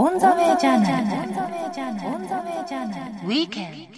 [0.00, 3.88] On the Way Journal。On the Way Journal。On the Way Journal。Weekend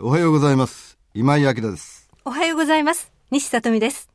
[0.00, 0.98] おはようございます。
[1.14, 2.10] 今井彰です。
[2.24, 3.12] おはようございます。
[3.30, 4.10] 西里美です。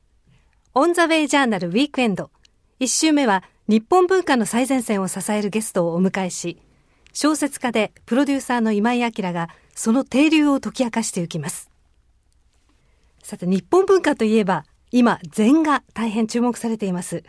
[0.73, 2.29] On the Way Journal Weekend。
[2.77, 6.57] 一週目は日本文化の最前線を支えるゲストをお迎えし、
[7.13, 11.69] 小説家でプロデューサーの今井彰がその底流を解き明かしていきます。
[13.23, 17.23] さて、日本文化といえば、今、禅が大変注目されています。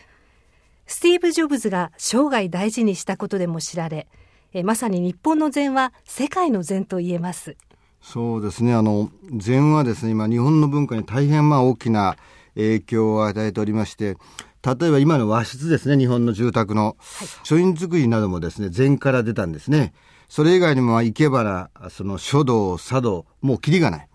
[0.87, 4.07] スティーブ・ジョブズが生涯大事にしたことでも知られ、
[4.53, 7.57] えまさに日本の禅は世界の禅と言えます。
[8.00, 8.75] そうですね。
[8.75, 12.17] あの、禅はですね、今日本の文化に大変まあ大きな
[12.55, 14.17] 影響を与えておりまして、
[14.64, 16.96] 例えば今の和室ですね、日本の住宅の、
[17.44, 19.94] 書院作りなどもですね、禅から出たんですね。
[20.29, 24.08] それ以外にも、まあ、生け花、その書道、茶道、もうキリがない。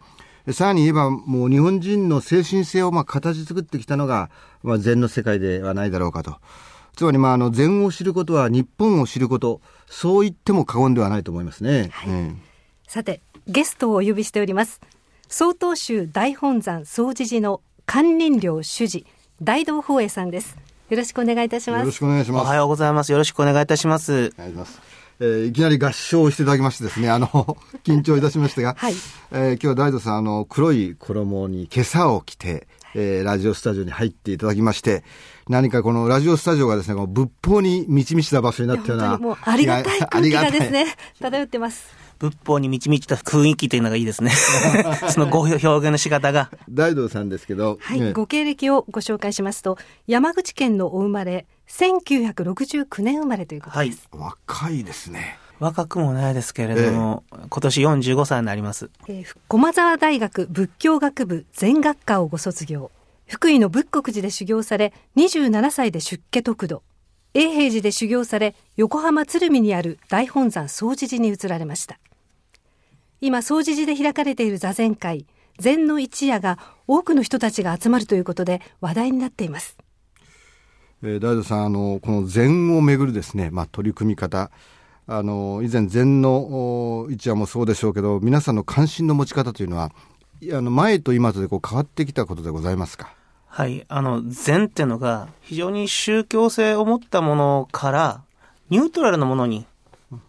[0.53, 4.31] さらに言えば、もう日本人の精神性をまあ形作ってきたのが、
[4.63, 6.37] まあ、禅の世界ではないだろうかと。
[6.95, 11.89] つまり、まあ、あの、禅を知ることは日本を知ること、そう言っても過言ではないと思いますね。
[11.91, 12.41] はいうん
[12.87, 14.81] さて、ゲストをお呼びしております。
[15.27, 19.05] 曹洞宗大本山総持寺の関林寮主事、
[19.43, 20.57] 大道法栄さんです。
[20.89, 21.79] よろしくお願いいたします。
[21.81, 22.45] よろしくお願いします。
[22.45, 23.11] おはようございます。
[23.11, 24.33] よろしくお願いいたします。
[24.39, 24.81] お願いします。
[25.19, 27.27] えーいきなり合唱をしていただきましてですね、あの、
[27.85, 28.95] 緊張いたしましたが、はい
[29.31, 35.03] えー今日は大道さん、あの、黒い衣に今朝を着て、えーラジオスタジオに入っていただきまして、
[35.47, 39.17] 何かこのラジオスタジオがですね、この仏法に満ち満ちた場所になったような。
[39.17, 40.85] もうありがたい空気がですね、
[41.19, 42.09] 漂ってます。
[42.19, 44.31] 仏法に満ち満ちた雰囲気というのがいいですね。
[45.09, 46.47] そのご表現の仕方が。
[46.47, 54.09] た大道さんですけど、はい、ねご経歴をご紹介しますと、山口県のお生まれ、1969年生まれということはいです。。
[54.11, 55.39] 若いですね。
[55.59, 58.89] 若くもないですけれども、今年45歳になります。
[59.07, 62.91] えー駒沢大学仏教学部全学科をご卒業。
[63.27, 66.81] 福井の仏国寺で修行され、27歳で出家得度。
[67.33, 71.99] 永平寺で修行され、横浜鶴見にある大本山総持寺に移られました。
[73.21, 75.27] 今、総持寺で開かれている座禅会、
[75.59, 76.57] 禅の一夜が
[76.87, 79.77] 多くの人たちが集まるということで話題になっています。
[81.03, 84.51] えー大道さん、あの、この禅をめぐるですね、まあ、取り組み方、
[85.11, 89.91] あの、以前禅の一夜もそうでしょうけど、皆さんの関心の持ち方というのは、
[90.53, 93.11] あの、前と今とでこう変わってきたことでございますか？
[93.47, 93.83] はい。
[93.89, 98.21] あの、禅っていうのが非常に宗教性を持ったものから
[98.69, 99.65] ニュートラルなものに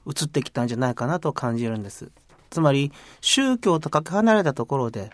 [0.06, 2.10] 移ってきたんじゃないかなと感じるんです。
[2.48, 5.10] つまり、宗教とかけ離れたところで、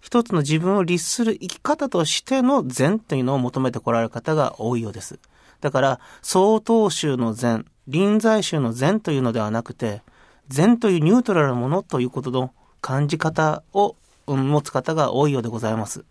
[0.00, 5.18] 一つの自分を律する生き方としての禅というのを求めてこられる方が多いようです。
[5.60, 10.02] だから、曹洞宗の禅、臨済宗の禅というのではなくて、
[10.48, 13.96] 禅というニュートラルなものということの感じ方を
[14.26, 16.04] 持つ方が多いようでございます。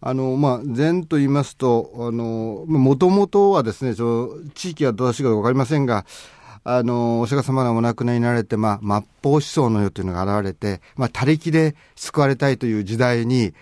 [0.00, 6.04] あの、まあ、禅と言いますと、もともとはですね、ちょ地域は正しいかどうかわかりませんが、
[6.62, 13.54] あの、お釈迦様がお亡くなりになられて、まあ、末法思想の世というのが現れて、まあ、他力で救われたいという時代に、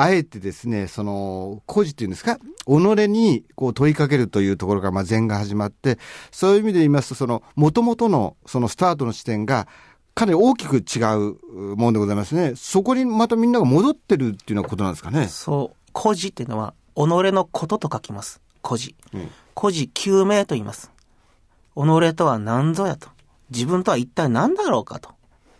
[0.00, 2.70] あえてですね、その、孤児っていうんですか、己
[3.08, 5.98] にこう問いかけるというところから、まあ、禅が始まって、
[6.30, 9.68] そういう意味で言いますと、その、もともとの、そのスタートの地点が、
[10.14, 12.52] かなり大きく違うものでございますね。
[12.56, 15.26] そこにまたみんなが戻ってるっていうようなことなんですかね。
[15.28, 18.40] そう、孤児っていうのは、己のことと書きます。
[18.62, 18.94] 孤児。
[19.12, 20.90] うん孤児救命と言います。
[21.76, 23.08] 己とは何ぞやと。
[23.50, 25.10] 自分とは一体何だろうかと。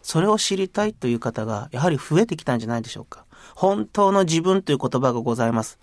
[0.03, 3.24] それを知りたいという方が、やはり増えてきたんじゃないでしょうか。
[3.55, 5.79] 本当の自分という言葉がございます。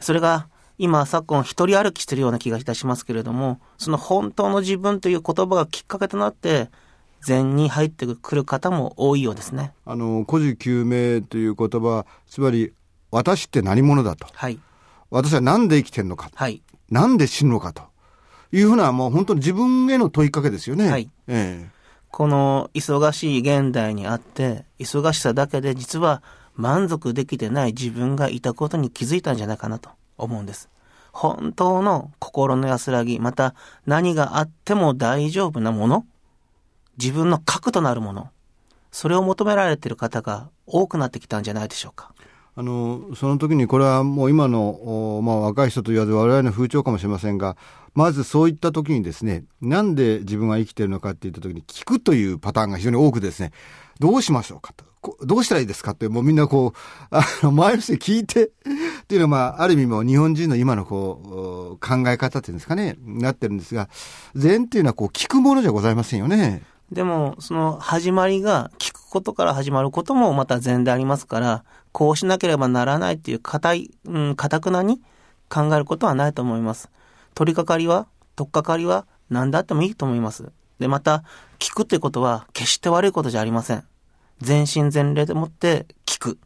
[0.00, 6.70] それが、今、昨今一人歩きしてるような気がいたしますけれども、その本当の自分という言葉がきっかけとなって、
[7.20, 9.72] 禅に入ってくる方も多いようですね。
[9.84, 12.72] あの、孤児救命という言葉は、つまり、
[13.12, 14.26] 私って何者だと？
[14.32, 14.58] はい。
[15.10, 16.30] 私は何で生きてんのか？
[16.34, 16.62] はい。
[16.90, 17.82] 何で死ぬのかと？
[18.50, 20.90] いうふうな、もう本当に自分への問いかけですよね。
[20.90, 21.10] はい。
[21.28, 21.68] え
[22.10, 26.22] この忙しい現代にあって、忙しさだけで実は
[26.54, 30.68] 満足できてない自分がいたことに気づいたんじゃないかなと思うんです。
[31.12, 33.54] 本当の心の安らぎ、また
[33.86, 36.06] 何があっても大丈夫なもの、
[36.98, 38.30] 自分の核となるもの、
[38.90, 42.12] それを求められている方が多くなってきたんじゃないでしょうか。
[42.54, 47.56] あの、その時にこれはもう今の、まあ若い人と言わず我々の風潮かもしれませんが、
[47.94, 53.52] まずそういった時にですね、なんで自分は生きてるのかっていった時に聞くというパターンが非常に多くですね、
[53.98, 54.84] どうしましょうかと。
[55.24, 56.78] どうしたらいいですかって、もうみんなこう、
[57.10, 58.50] あの、前の人に聞いて、っ
[59.08, 63.88] ていうのは、まあ、ある意味も日本人の今のこう、考え方っていうんですかね、なってるんですが、
[64.36, 66.62] 禅っていうのはこう、聞くものじゃございませんよね。
[66.92, 75.00] でも、その始まりが聞くことから始まることもまた禅でありますから、こうしなければならないっていう固い、うん、固くなに
[75.48, 76.90] 考えることはないと思います。
[77.34, 78.06] 取り掛かりは
[78.36, 80.52] 取っかかりは何だってもいいと思います。
[80.78, 81.24] で、また、
[81.58, 83.84] 聞くってことは決して悪いことじゃありません。
[84.40, 86.38] 全身全霊でもって聞く。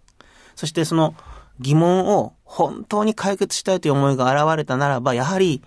[0.54, 1.14] そしてその
[1.58, 5.62] 疑問を本当に解決したいという思いが現れたならば、やはり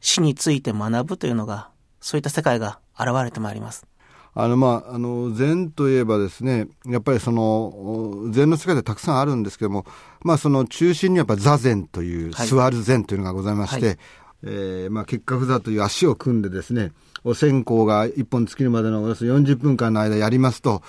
[0.00, 1.70] 死について学ぶというのが、
[2.00, 3.86] そういった世界が現れてまいります。
[4.34, 9.86] あの、まあ、あの、禅といえばですね、やっぱりその、禅の世界でたくさんあるんですけども、
[10.22, 13.98] まあ、その中心にやっぱ座禅という、はい座る禅というのがございまして、はい
[14.46, 16.92] えーまあ、結核座という足を組んでですね、
[17.24, 20.82] お線香が一本尽きるまでのおよそ40分間の間やりますと、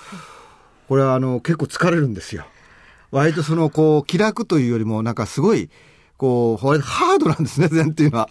[0.88, 2.44] これはあの、結構疲れるんですよ。
[3.10, 5.70] 割とその、こう、気楽というよりも、なんかすごい、
[6.18, 8.28] こう、ハードなんですね、禅っていうのは。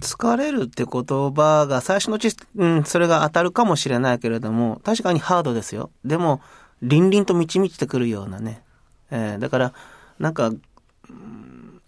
[0.00, 1.02] 疲れるって言
[1.32, 5.90] 葉が最初のうち、うん、それが当たるかもしれないけれども、確かにハードですよ。
[6.04, 6.40] でも、
[6.82, 8.62] 凛々と満ち満ちてくるようなね。
[9.10, 9.72] えーだから、
[10.18, 10.50] なんか、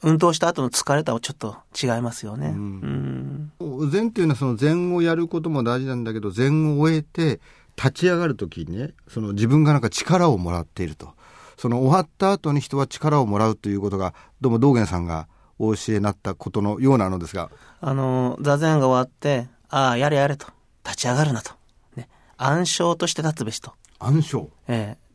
[0.02, 2.48] 運動した後の疲れとはちょっと違いますよね。
[2.48, 3.52] うん
[3.90, 7.40] 禅っていうのはその禅をやることも大事なんだけど、禅を終えて
[7.76, 11.14] 立ち上がるときにね、その自分がなんか力をもらっていると。
[11.56, 15.26] その終わった後に人は力をもらうということが、どうも道元さんが
[15.58, 20.46] お教えになったことのようなのですが、あの、座禅が終わって、ああ、やれやれと。
[20.84, 21.52] 立ち上がるなと。
[21.96, 22.08] ね。
[22.36, 23.72] 暗唱として立つべしと。
[23.98, 24.50] 暗唱。
[24.68, 25.08] ええ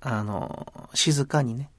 [0.00, 1.70] あの、静かにね、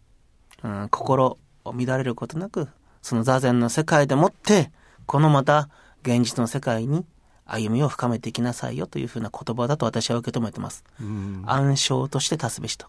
[0.63, 1.37] うん、心を
[1.75, 2.67] 乱れることなく、
[3.01, 4.71] その座禅の世界でもって、
[5.05, 5.69] このまた
[6.03, 7.05] 現実の世界に
[7.45, 10.83] 歩みを深めていきなさいよというふうな言葉だと私は受け止めてます。
[11.45, 12.87] 暗唱として立つべしと。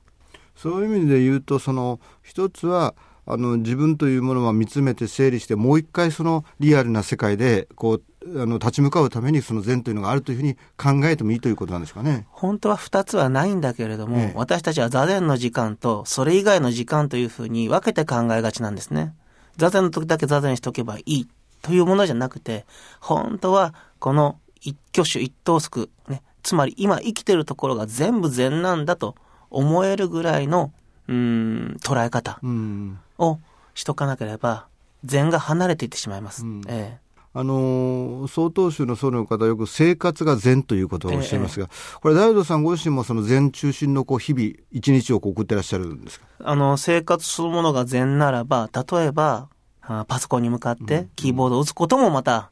[0.57, 2.95] そういう意味で言うと、その、一つは、
[3.27, 8.03] あの、自分というものは見つめて整理して、もう一回そのリアルな世界で、こう、
[8.37, 12.27] あの、立ち向かうためにその禅というのがあるというふうに考えてもいいということなんですかね。
[12.31, 19.15] 本当は二つはないんだけれども、ええ私たちは座禅の時間とそれ以外の時間というふうに分けて考えがちなんですね。
[19.57, 21.29] 座禅の時だけ座禅しておけばいい
[21.63, 22.67] というものじゃなくて、
[23.01, 29.15] 本当はこの一挙手一投足、ね、つまり今生きてるところが全部禅なんだと
[29.51, 30.73] 思えるぐらいの、
[31.09, 32.99] うーん、捉え方うん。
[33.19, 33.39] を
[33.75, 34.67] しとかなければ、
[35.05, 36.45] 禅が離れていってしまいます。
[36.45, 41.69] うんええあのー曹洞宗の僧侶の方はよく生活が禅ということをおっしゃいますが、
[42.01, 46.27] これ大道さんご自身もその禅中心のこう日々、一日を送ってらっしゃるんですか？
[46.43, 49.49] あの、生活そのものが禅ならば、例えば、
[49.83, 52.51] あパソコンに向かってキーボードを打つこともまた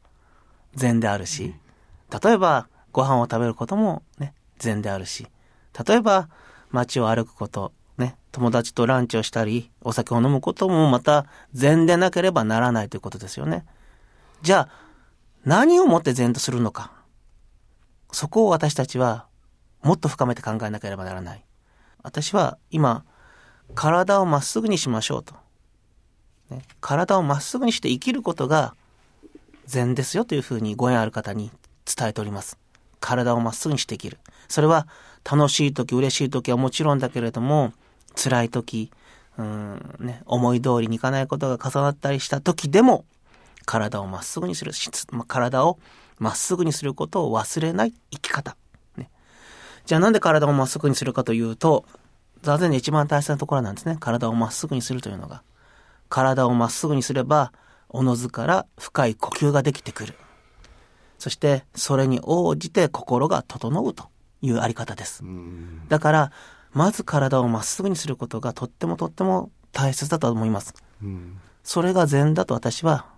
[0.75, 1.55] 禅であるし、
[2.23, 5.27] 例えば、ご飯を食べることもね、禅であるし、
[5.87, 6.29] 例えば、
[6.71, 13.65] 街を歩くこと、ね、友達とランチをしたり、お酒を飲むこともまた禅でなければならないということですよね。
[14.43, 14.87] じゃあ、
[15.45, 16.93] 何をもって禅とするのか。
[18.13, 19.27] そこを私たちは
[19.83, 21.45] もっと深めて考えなければならない。
[22.03, 23.05] 私は今、
[23.75, 25.35] 体をまっすぐにしましょうと。
[26.51, 28.75] ね、体をまっすぐにして生きることが
[29.67, 31.51] 善ですよというふうにご縁ある方に
[31.85, 32.59] 伝えております。
[33.01, 34.19] 体をまっすぐにして生きる。
[34.49, 34.87] それは
[35.25, 37.73] 楽しい時、嬉しい時はもちろんだけれども、
[38.15, 38.91] 辛い時、
[39.39, 43.05] うんね、思い通りにいかないことが重なったりした時でも、
[43.67, 44.73] 体をまっすぐにする、
[45.29, 45.79] 体を
[46.19, 48.57] まっすぐにすることを忘れない生き方。
[48.97, 49.11] ね、
[49.85, 51.85] じゃあなんで体をまっすぐにするかというと、
[52.43, 53.97] 座禅で一番大切なところなんですね。
[54.01, 55.43] 体をまっすぐにするというのが。
[56.09, 57.53] 体をまっすぐにすれば、
[57.89, 60.15] おのずから深い呼吸ができてくる。
[61.19, 64.09] そして、それに応じて心が整うと
[64.43, 65.25] いうあり方です。
[65.89, 66.33] だから、
[66.73, 70.75] まず体をまっすぐにすることがとってもとっても大切だと思います。
[71.03, 71.41] うん。
[71.65, 73.16] それが禅だと私は、ね、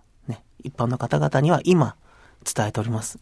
[0.63, 1.95] 一般の方々には今
[2.43, 3.19] 伝えております。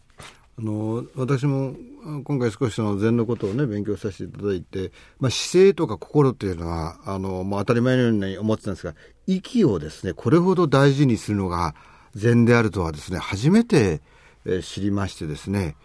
[0.58, 4.90] あの私もあ今回少しその禅のことをね勉強させていただいて、
[5.20, 8.94] まあ、姿勢とか心っていうのはあの、まあ、当たり前のように思ってたんですが
[9.28, 11.76] 息をですねこれほど大事にするのが
[12.14, 14.00] 禅であるとはですね初めて、
[14.46, 15.76] えー知りましてですね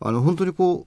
[0.00, 0.86] あの本当にこ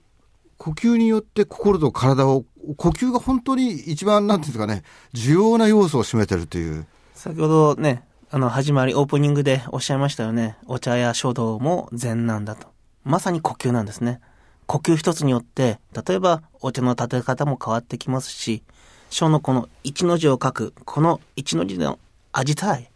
[0.56, 2.44] 呼吸によって心と体を
[2.76, 4.82] 呼吸が本当に一番なんていうんですかね
[5.12, 8.04] 重要な要素を占めてるという先ほどね、
[8.34, 10.56] あの、始まり、オープニングでおっしゃいましたよね。
[10.66, 12.66] お茶や書道も禅なんだと。
[13.04, 14.20] まさに呼吸なんですね。
[14.66, 18.64] 呼吸一つによって、例えばお茶の立て方も変わってきますし、
[19.08, 22.00] 書のこの一の字を書く、この一の字の
[22.32, 22.90] 味さえ、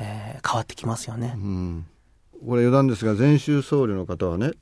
[0.00, 1.34] えー変わってきますよね。
[1.36, 1.86] うん
[2.46, 4.52] これ余談ですが禅宗僧侶の方はね、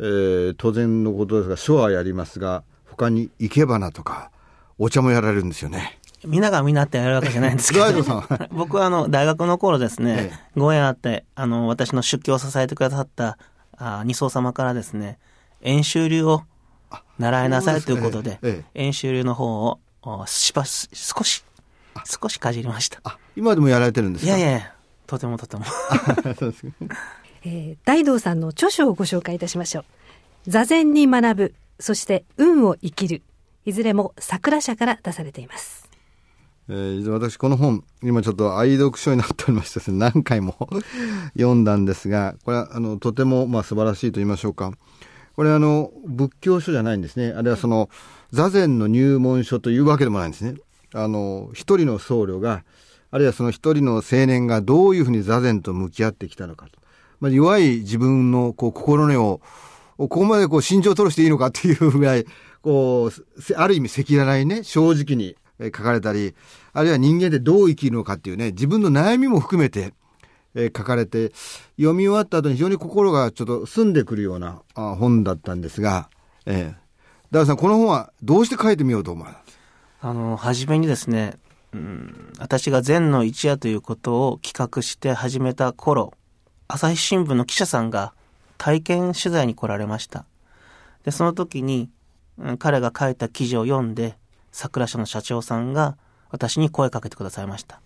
[0.00, 4.32] えー当然のことですが書はやりますが他に生け花とか
[4.76, 5.99] お茶もやられるんですよね。
[6.24, 7.86] 皆が皆ってやるわけじゃないんですけど、
[8.50, 13.38] 僕はあの、大学の頃ですね、えご縁あって、あの、私の出家を支えてくださった、
[13.76, 15.18] あ二層様からですね、
[15.62, 16.42] 演習流を
[17.18, 18.38] 習いなさいということで、
[18.74, 21.44] 演習流の方を、おしばし、少し、
[22.06, 23.00] 少しかじりました。
[23.04, 24.36] あ今でもやられてるんですか？
[24.36, 24.74] いやいや
[25.06, 25.64] とてもとても。
[26.38, 26.72] そうですか
[27.44, 29.84] えー、大道さんの著書をご紹介いたしましょう。
[30.50, 33.22] 座禅に学ぶ、そして運を生きる。
[33.66, 35.89] いずれも桜社から出されています。
[36.72, 40.54] えー、私この本、今ちょっと愛読書になっておりまして、 何回も
[41.34, 44.72] 読んだんですが、これはあのとてもまあ素晴らしいと言いましょうか。
[45.34, 47.34] これあの、仏教書じゃないんですね。
[47.36, 47.90] あるいはその、
[48.30, 50.54] 座禅の入門書というわけでもないんですね。
[50.94, 52.62] あの、一人の僧侶が、
[53.10, 56.78] あるいはその一人の青年がどういうふうに座禅と向き合ってきたのかと。
[57.18, 59.40] まあ、弱い自分のこう心根を、
[59.96, 62.26] ここまでこう心情を取るしていいのかっていうぐらい、
[62.62, 65.34] こう、ある意味赤裸々にね、正直に
[65.66, 66.34] 書かれたり、
[66.72, 69.92] あるいは人間でどう生きるのかっていうね、自分の悩みも含めて、
[70.54, 71.32] えー、書かれて、
[71.76, 76.10] 読み終わった後に非常に心がちょっと澄んでくるようなあ本だったんですが、
[76.46, 76.74] えー、
[77.30, 79.58] ダーさん、この本はどうして書いてみようと思われたんです？
[80.00, 81.34] あの、初めにですね、
[81.72, 86.14] うん、私が禅の一夜ということを企画して始めた頃、
[86.66, 88.12] 朝日新聞の記者さんが
[88.58, 90.24] 体験取材に来られました。
[91.04, 91.90] で、その時に、
[92.38, 94.16] うん、彼が書いた記事を読んで、
[94.50, 95.96] 桜社の社長さんが
[96.30, 97.80] 私に声かけてくださいました。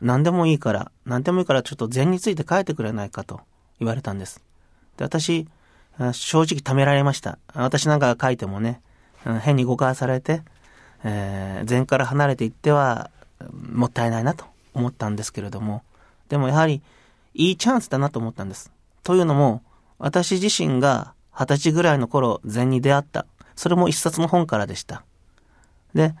[0.00, 3.40] 何でもいいから、何でもいいからちょっと禅について書いてくれないかと
[3.80, 4.42] 言われたんです。
[4.96, 5.48] で、私、
[6.12, 7.38] 正直ためられました。
[7.54, 8.80] 私なんかが書いてもね、
[9.40, 10.42] 変に誤解されて、
[11.04, 13.10] えー、禅から離れていっては
[13.50, 14.44] もったいないなと
[14.74, 15.82] 思ったんですけれども、
[16.28, 16.82] でもやはり
[17.34, 18.70] いいチャンスだなと思ったんです。
[19.02, 19.62] というのも、
[19.98, 23.26] 私自身が二十歳ぐらいの頃禅に出会った。
[23.56, 25.02] それも一冊の本からでした。
[25.94, 26.14] で、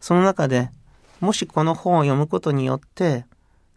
[0.00, 0.70] その中で
[1.20, 3.26] もしこの本を読むことによって、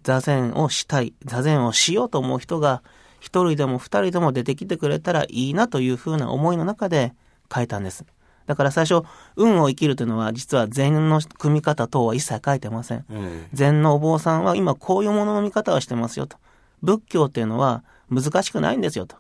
[0.03, 2.81] 座禅をしたい、座禅をしようと思う人が、
[3.19, 7.13] 一人でも二人でも出てきてくれたらいいなというふうな思いの中で
[7.53, 8.05] 書いたんです。
[8.48, 9.05] だから最初、
[9.36, 13.05] 運を生きるというのは、実は禅の組み方等は一切書いてません。
[13.53, 16.38] 禅のお坊さんは今こういうものの見方をしてますよと。
[16.81, 19.15] 仏教っていうのは難しくないんですよと。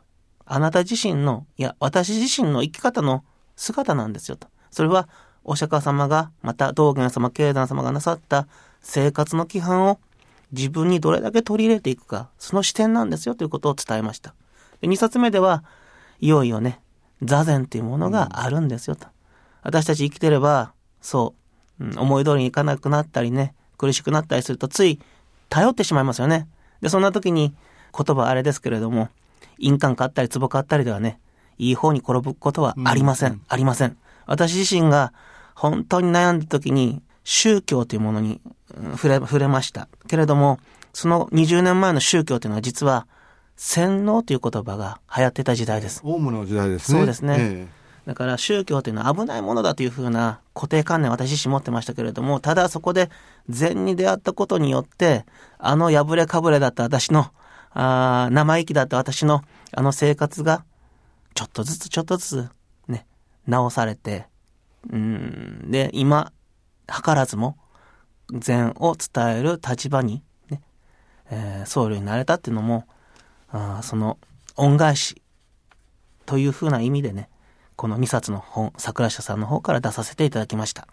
[0.45, 3.23] あなた自身の、いや、私自身の生き方の
[3.55, 4.47] 姿なんですよと。
[4.71, 5.07] それは
[5.43, 8.47] お釈迦様が、また道元様、経団様がなさった
[8.81, 9.99] 生活の規範を
[10.51, 14.33] 自分にどれだけ取り入れていくか、その視点なんですよということを伝えました。
[14.81, 15.63] で2冊目では、
[16.19, 16.79] いよいよね、
[17.23, 19.07] 座禅っていうものがあるんですよと。
[19.63, 21.35] 私たち生きてれば、そ
[21.79, 24.99] う、うん、思い通りにいかなくなったりね、苦しくなったりするとつい
[25.49, 26.47] 頼ってしまいますよね。
[26.81, 27.53] で、そんな時に
[27.97, 29.09] 言葉あれですけれども、
[29.57, 31.19] 印鑑買ったり壺買ったりではね、
[31.57, 33.33] いい方に転ぶことはありません。
[33.33, 33.97] うん、ありません。
[34.25, 35.13] 私自身が
[35.55, 38.41] 本当に悩んだ時に宗教というものに
[38.95, 39.87] 触れ、触れました。
[40.07, 40.59] けれども、
[40.93, 43.07] その20年前の宗教というのは実は
[43.55, 46.01] 洗脳という言葉が流行ってた時代です。
[46.03, 46.97] オウムの時代ですね。
[46.99, 47.35] そうですね。
[47.39, 53.09] ええ、だから宗教というのは危ないものだというふうな固定観念を私自身持ってましたけれども、ただそこで
[53.49, 55.25] 禅に出会ったことによって、
[55.59, 57.27] あの破れかぶれだった私の、
[57.73, 59.43] あ生意気だった私の
[59.73, 60.65] あの生活が、
[61.35, 62.49] ちょっとずつちょっとずつ
[62.87, 63.05] ね、
[63.47, 64.25] 直されて、
[64.89, 66.31] うん、で、今、
[66.87, 67.57] 図らずも、
[68.33, 70.61] 禅を伝える立場に、ね、
[71.29, 72.85] えー、僧侶になれたっていうのも、
[73.49, 74.17] あその
[74.55, 75.21] 恩返し
[76.25, 77.29] というふうな意味でね、
[77.75, 80.87] この2冊の本、桜下さんの方から出させていただきました。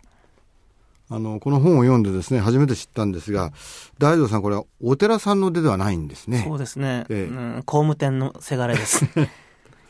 [1.11, 3.53] あの、この本を読んでですね、初めて知ったんですが、
[3.99, 6.45] 大道さん、これはお寺さんの出ではないんですね。
[6.47, 7.07] そうですね。
[7.09, 9.07] ええ、うん、工務店のせがれです。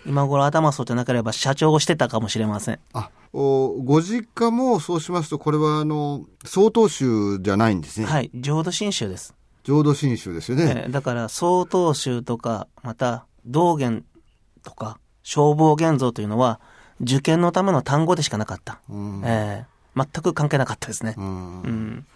[0.09, 2.81] 今頃頭そうてなければ社長をしてたかもしれません。
[2.95, 8.07] あ、おご実家もそうしますと、これはあの、曹洞宗じゃないんですね。
[8.07, 9.35] はい、浄土真宗です。
[9.65, 10.85] 浄土真宗ですよね。
[10.87, 14.03] えー、だから曹洞宗とか、また道元
[14.62, 16.59] とか消防現像というのは、
[17.03, 18.81] 受験のための単語でしかなかった。
[18.88, 21.15] うん、えー、全く関係なかったですね。
[21.19, 22.07] うん、うん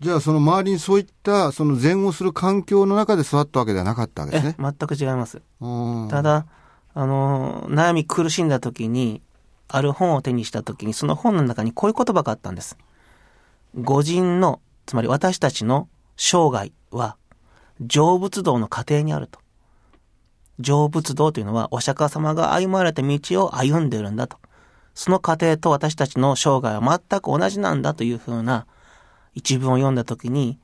[0.00, 4.56] じゃあその周りにそういったその禅をする環境の中で育ったわけではなかったわけですね。
[4.58, 5.42] 全く違います。
[6.08, 6.46] ただ、
[6.94, 9.22] あの、悩み苦しんだ時に、
[9.68, 12.76] ある本を手にした時に、その本の中にこういう言葉があったんです。
[13.74, 17.16] 御人の、つまり私たちの生涯は、
[17.80, 19.38] 成仏道の過程にあると。
[20.60, 24.38] 成仏道というのは、お釈迦様が歩まれた道を歩んでいるんだと。
[24.94, 28.66] その過程と私たちの生涯は全く同じなんだというふうな
[29.34, 30.58] 一文を読んだ時に、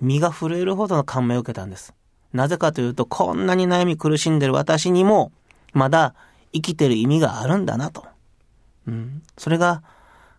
[0.00, 1.94] 身が震えるほどの感銘を受けたんです。
[2.32, 5.32] なぜかというと、こんなに悩み苦しんでる私にも、
[5.74, 6.14] まだ
[6.52, 8.06] 生きてる意味があるんだなと。
[8.86, 9.82] うん、それが、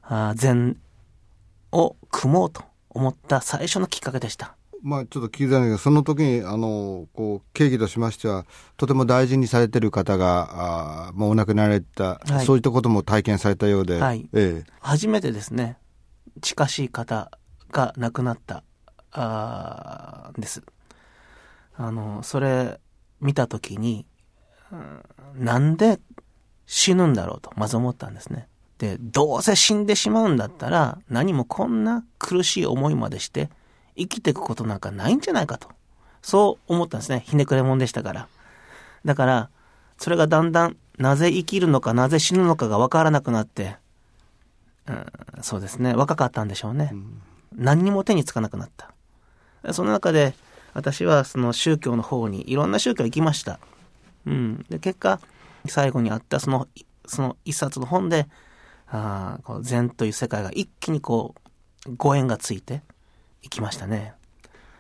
[0.02, 0.78] あ禅
[1.72, 4.56] を組もうと思った最初のきっかけでした。
[4.82, 8.46] まあ、ちょっと聞いたんだけど、その時に、あの、こう、契機としましては、
[8.78, 15.78] とても大事にされてる方が、あもうお亡くなられた、はい、そういったことも体験されたようで、はい、ええ、初めてですね、
[16.42, 17.32] 近しい方
[17.72, 18.64] が亡くなった、
[19.12, 20.62] あです。
[21.78, 22.80] あの、それ
[23.22, 24.15] 見たときに、うん
[25.36, 26.00] なんで
[26.66, 28.48] 死ぬんだろうと、まず思ったんですね。
[28.78, 33.50] で、どうせ死んでしまうんだったら、何もこんな苦しい思いまでして、
[33.98, 35.70] 生きていくことなんかないんじゃないかと。
[36.22, 37.24] そう思ったんですね。
[37.26, 38.28] ひねくれもんでしたから。
[39.06, 39.50] だから、
[39.98, 43.78] それがだんだん、なぜ生きるのか、なぜ死ぬのかがわからなくなって、
[44.88, 45.06] うん、
[45.42, 45.94] そうですね。
[45.94, 46.94] 若かったんでしょうね。
[47.56, 48.94] 何にも手につかなくなった。
[49.74, 50.36] その中で、
[50.74, 53.60] 私はその宗教の方に、いろんな宗教行きました。
[54.26, 54.66] うん。
[54.70, 55.20] で、結果、
[55.68, 56.68] 最後にあったその、
[57.08, 58.28] その一冊の本で、
[58.88, 61.36] あこの禅という世界が一気にこ
[61.88, 62.82] う、ご縁がついて
[63.42, 64.14] いきましたね。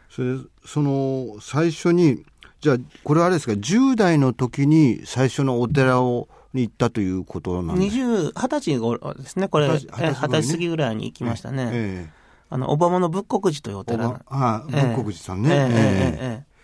[0.09, 2.23] それその、最初に、
[2.61, 11.69] じゃあ、これはあれですか、10代の時に最初のお寺を、に行ったということなんですか二十歳ですね、これ、二十歳,、ね、歳過ぎぐらいに行きましたね。
[11.73, 12.09] ええ、
[12.49, 15.49] あの、オバマの仏国寺というお寺ああ、え、仏国寺さんね。
[15.51, 16.55] ええええ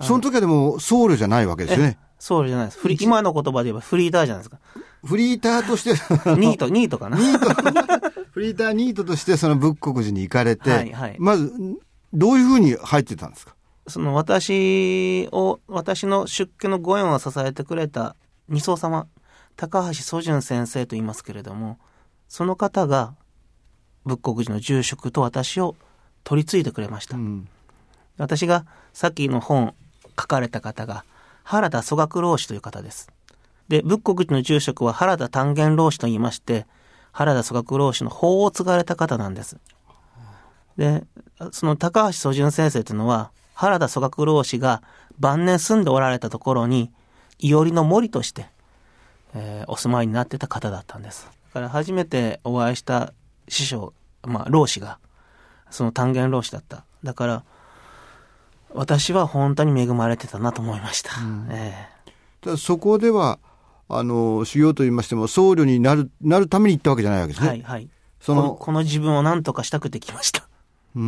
[0.00, 1.98] その時はでも僧侶じゃないわけですね。
[2.24, 2.78] そうじゃないです。
[2.78, 4.58] フリ今の言葉で言えばフリーターじゃないですか。
[5.04, 5.90] フリーターとして
[6.40, 7.18] ニート、ニートかな。
[7.18, 7.50] ニート
[8.30, 11.52] フリーターニートとしてその仏国寺に行かれて、はいはいまず
[12.14, 13.54] どういうふうに入ってたんですか？
[13.88, 18.16] その私を、私の出家のご縁を支えてくれた
[18.48, 19.06] 二層様、
[19.56, 21.78] 高橋祖順先生と言いますけれども、
[22.28, 23.14] その方が
[24.06, 25.76] 仏国寺の住職と私を
[26.22, 27.18] 取り継いでくれました。
[27.18, 27.48] うん
[28.16, 28.64] 私が
[28.94, 29.74] さっきの本
[30.18, 31.04] 書かれた方が
[31.44, 33.08] 原田祖学老師という方です。
[33.68, 36.66] で、仏国寺の住職は原田単元老師と言いまして、
[37.12, 39.58] 原田祖学老師の法を継がれた方なんです。
[40.76, 41.04] で、
[41.52, 44.82] その高橋祖順先生というのは、原田祖学老師が
[45.18, 46.90] 晩年住んでおられたところに、
[47.38, 48.46] いおりの森として、
[49.34, 51.26] えーお住まいになってた方だったんです。
[51.26, 53.12] だから初めてお会いした
[53.48, 54.98] 師匠、まあ、老師が、
[55.70, 56.84] その単元老師だった。
[57.02, 57.44] だから、
[58.74, 61.12] 私は本当に恵まれてたなと思いました。
[61.50, 61.88] え
[62.40, 63.38] ただそこでは
[63.88, 67.88] あの修行といいましても僧侶になるなるために行ったわけじゃないわけですね、えはいはい。
[68.20, 70.48] そのこの自分を何とかしたくてきました。
[70.96, 71.06] うーんう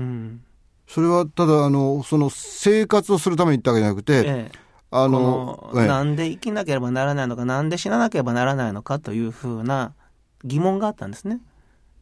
[0.00, 0.44] ん。
[0.86, 4.58] それはただあのその生活をするために行ったわけじゃなくて、ええ
[4.90, 9.94] あこのええのなんで生きなければならないのか、なんで死ななければならないのかというふうな
[10.44, 11.40] 疑問があったんですね。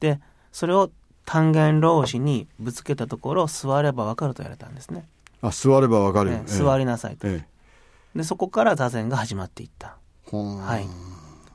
[0.01, 0.91] で、それを
[1.25, 5.07] 単元老師にぶつけたところ、座ればわかると言われたんですね。
[5.41, 7.27] あ座ればわかる、ええ座りなさいと。
[7.27, 7.45] え
[8.15, 9.97] で、そこから座禅が始まっていった。
[10.27, 10.87] えほんはい。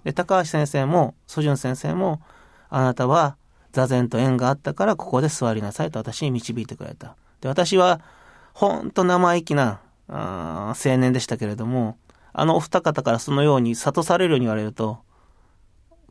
[0.03, 2.21] で、高橋先生も、蘇順先生も、
[2.69, 3.38] あなたは
[3.73, 7.15] 座禅と縁があったからここで座りなさいと私に導いてくれた。
[7.41, 8.01] で、私は、
[8.53, 11.97] ほんと生意気な、あー青年でしたけれども、
[12.34, 14.99] あのお二方からそのように諭されるように言われると、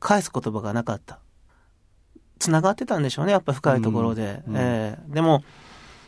[0.01, 1.19] 返す言葉がなかった。
[2.39, 4.43] 繋がってたんでしょうね、やっぱ深いところで。
[4.47, 4.61] うんうん。
[4.61, 5.15] ええ。
[5.15, 5.45] でも、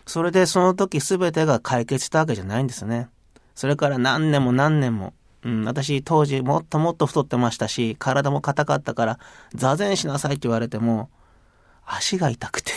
[0.07, 3.09] それでその時全てが解決したわけじゃないんですね。
[3.55, 5.15] それから何年も何年も、
[5.45, 9.19] うん、私当時もっともっと太ってましたし、体も硬かったから、
[9.55, 11.11] 座禅しなさいって言われても、
[11.85, 12.73] 足が痛くて、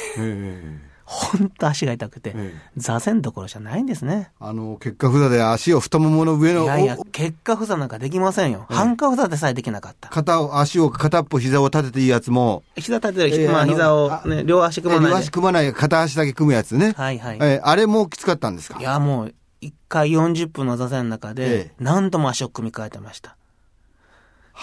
[1.01, 4.31] えほんと足が痛くて、えええ座禅どころじゃないんですね。
[4.39, 8.65] あの結果不座で足を太ももの上のいやいやお、結果不座なんかできませんよ。
[8.69, 10.09] ええ半下不座でさえできなかった。
[10.09, 15.31] 片を足を片っぽ膝を立てていいやつも、膝立てる、まあええあの膝をあね、両足組まないで両足。
[15.31, 17.37] 組まない片足だけ組むやつね、はいはい。
[17.41, 18.79] ええあれもきつかったんですか？
[18.79, 23.35] いや、もう、一回40分の座禅の中えでえ、何度も足を組み替えてました。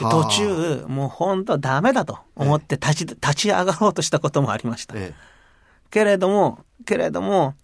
[0.01, 4.95] 途中、もう本当ダメだと思って立ち、立ち上がろうとしたこともありました。
[4.97, 5.13] え
[5.91, 7.55] けれども、けれども、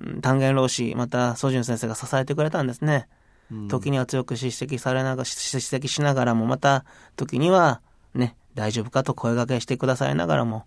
[0.00, 3.08] うん単元老師、また、ソジュン先生が支えてくれたんですね。
[3.50, 6.84] えうん時には強く叱責されながら、叱責しながらも、また、
[7.16, 7.80] 時には、
[8.14, 10.64] ね、大丈夫かと声掛けしてくださいながらも、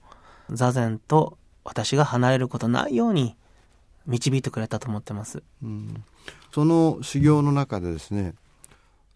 [0.51, 3.35] 座禅と私が離れることないように、
[4.05, 5.43] 導いてくれたと思ってます。
[5.61, 6.03] うん
[6.53, 8.33] その修行の中でですね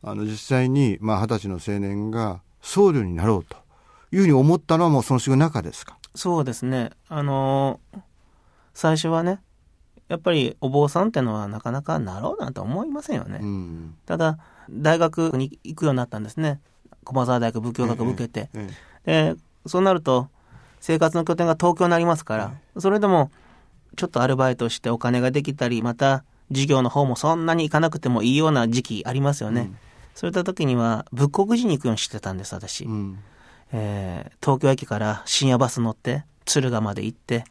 [0.03, 3.55] あの実際にまあ二十歳の青年が僧侶になろうと
[4.11, 5.97] いうふうに思ったのはもうその修行の中ですか？
[6.15, 6.91] そうですね。
[7.09, 7.99] あのー
[8.73, 9.41] 最初はね、
[10.07, 13.39] やっぱりお坊さんってのはなかなかなろうなんて思いませんよね。
[13.41, 14.37] うんただ、
[14.69, 16.61] 大学に行くようになったんですね。
[17.03, 18.49] 駒沢大学仏教学部受けて。
[18.53, 18.69] え
[19.05, 20.29] えで、そうなると、
[20.79, 23.31] 生活の拠点が東京になりますから、それでも、
[23.97, 29.71] ちょっとアルバイトしてお金ができたり、また、授業の方もそんなに行かなくてもいいような時期ありますよね。
[30.15, 32.85] そういった時には、仏国寺に行くようにしてたんです、私。
[33.73, 37.43] うんえー東京駅から深夜バス乗って、敦賀まで行って、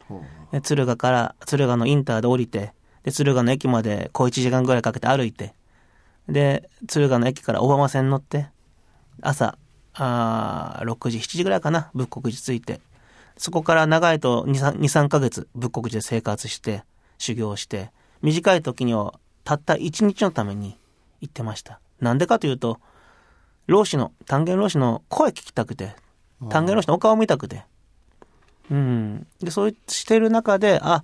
[0.51, 5.53] で敦賀から、敦賀のインターで降りて、で、敦賀の駅まで小1時間ぐらいかけて歩いて、
[6.27, 8.47] で、敦賀の駅から小浜線乗って、
[9.21, 9.57] 朝、
[9.93, 12.81] あー6時、7時ぐらいかな、仏国寺着いて、
[13.37, 16.83] そこから長いと2、3, 2 3ヶ月仏国寺で生活して、
[17.17, 20.77] 修行して、短い時にはたった1日のために
[21.21, 21.79] 言ってました。
[21.99, 22.79] なんでかというと、
[23.67, 25.95] 老子の、単元老子の声聞きたくて、
[26.49, 27.65] 単元老子のお顔見たくて。
[28.69, 29.27] うん。
[29.41, 31.03] で、そうしてる中で、あ、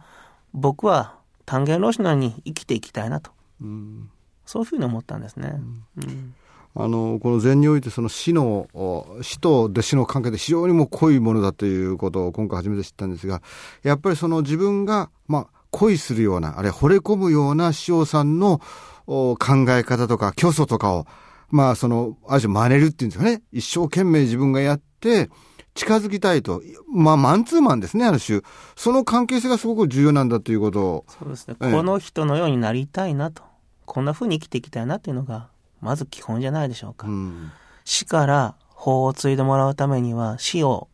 [0.54, 3.32] 僕は単元老子のように生きていきたいなと。
[3.62, 4.10] うん
[4.46, 5.54] そういうふうに思ったんですね。
[5.98, 6.34] うん
[6.80, 13.42] あのこの禅においてその死のお死と弟子の関係で非常にもう濃いものだということを今回初めて知ったんですが
[13.82, 18.62] やっぱりその自分がまあ恋するようなあるいは惚れ込むような師匠さんの
[19.08, 21.08] お考え方とか教祖とかを
[21.50, 28.42] まあそのある種真似るっていうんですかね一生懸命自分がやって近づきたいとまあマンツーマンですねある種
[28.76, 31.56] その関係性がすごく重要なんだということをそうですね。
[31.62, 33.44] ええこの人のようになりたいなと。
[33.86, 35.48] こんなふうに生きていきたいなっていうのが、
[35.80, 37.08] まず基本じゃないでしょうか。
[37.08, 37.52] うん
[37.86, 40.90] 死から法を継いでもらうためには死を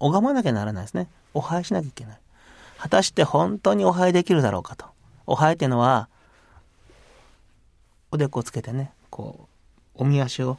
[0.00, 1.08] 拝まなきゃならないですね。
[1.34, 2.18] お拝しなきゃいけない。
[2.78, 4.86] 果たして本当にお拝できるだろうかと。
[5.26, 6.08] お拝っていうのは、
[8.10, 9.48] おでこをつけてね、こ
[9.94, 10.58] う、おみ足を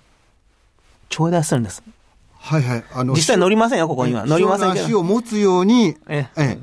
[1.10, 1.84] 頂戴するんです。
[2.40, 4.26] はいはいあの実際乗りませんよ、ここには。
[4.26, 4.86] 乗りませんけど。
[4.86, 6.60] 足を持つようにえええ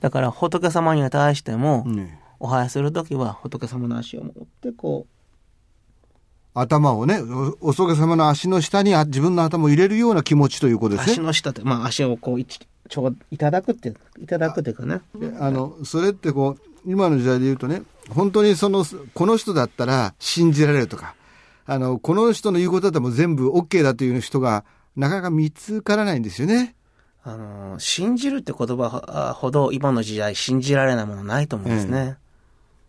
[0.00, 5.06] だから仏様に対しても、ねお拝するときは仏様の足を持ってこ
[6.54, 11.12] 頭をね、おお仏様の足の下にあ自分の頭を入れるような気持ちということう、ですね。
[11.12, 15.00] 足の下って、まあ足をこう、いちちょういただくっていただくっていうかね。
[15.14, 21.14] であの、それってこう、今の時代で言うとね、本当にその、この人だったら信じられるとか、
[21.70, 24.64] あの、この人の言うことだったらもう全部 OK だという人が、
[24.96, 26.74] なかなか見つからないんですよね。
[27.22, 32.16] あの、信じるって言葉あほど今の時代信じられないものないと思うんですね。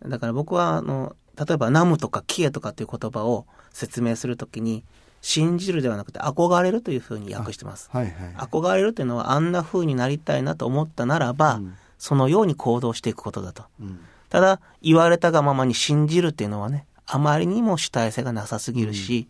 [0.06, 4.82] だから僕は、あの、例えばナムとかキエとかっていう言葉を説明するときに、
[5.20, 7.90] 信じるではなくて憧れるというふうに訳してます。
[7.92, 8.12] はいはい。
[8.36, 11.60] 憧れるというのはあんな風になりたいなと思ったならば、
[11.98, 13.64] そのように行動していくことだと。
[13.78, 19.28] うんただ、言われたがままに信じるっていうのはね、あまりにも主体性がなさすぎるし、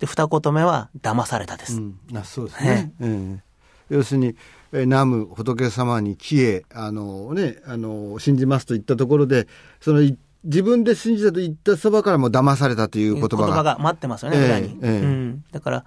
[0.00, 1.76] で、二言目は騙されたです。
[1.76, 2.92] うん、あそうですね。
[3.00, 3.52] ええ
[3.90, 4.36] 要するに、
[4.72, 9.46] え南無仏様に消え、あのね、あの、信じますと言ったところで、
[9.80, 13.78] その、い自分で信じたと言ったそばからも騙されたという言葉が。
[13.78, 15.44] 待ってますよね、ええ裏に、ええうん。
[15.52, 15.84] だから、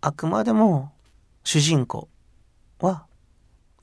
[0.00, 0.92] あくまでも
[1.42, 2.08] 主人公
[2.80, 3.06] は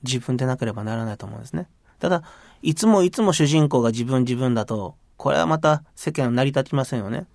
[0.02, 1.68] 自分でなければならないと思うんですね。
[1.98, 2.22] ただ、
[2.62, 7.26] いつもいつも主人公が自分自分だと、これはまた世間は成り立ちませんよね。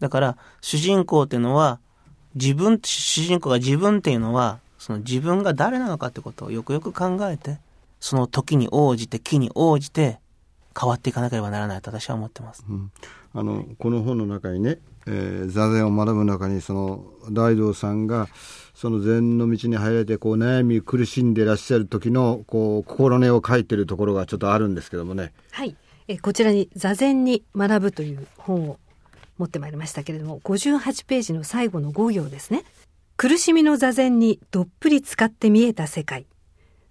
[0.00, 1.78] だから、主人公っていうのは、
[2.34, 7.58] 自分、主人公が自分っていうのは、その自分が誰なのかってことをよくよく考えて、
[8.00, 10.18] その時に応じて、気に応じて、
[10.78, 12.64] 変わっていかなければならないと私は思ってます。
[12.68, 12.90] うん
[13.34, 18.28] あのこの本の中にね、えー座禅を学ぶ中にその大道さんが
[18.74, 25.32] その禅の道に入られてこう悩み苦しんでいらっしゃる時のこう心根を書いてるところがちょっとあるんですけどもね。
[25.50, 25.74] はい。
[26.08, 28.78] えこちらに座禅に学ぶという本を
[29.38, 32.64] 持ってまいりましたけれども、58ページの最後の5行ですね。
[33.16, 36.26] 苦しみの座禅にどっぷり使って見えた世界。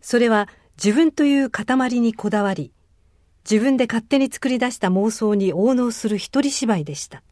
[0.02, 0.48] それは
[0.84, 2.72] 自分という塊にこだわり、
[3.50, 7.24] 自分で勝手に作り出した妄想に応納する一人芝居でした。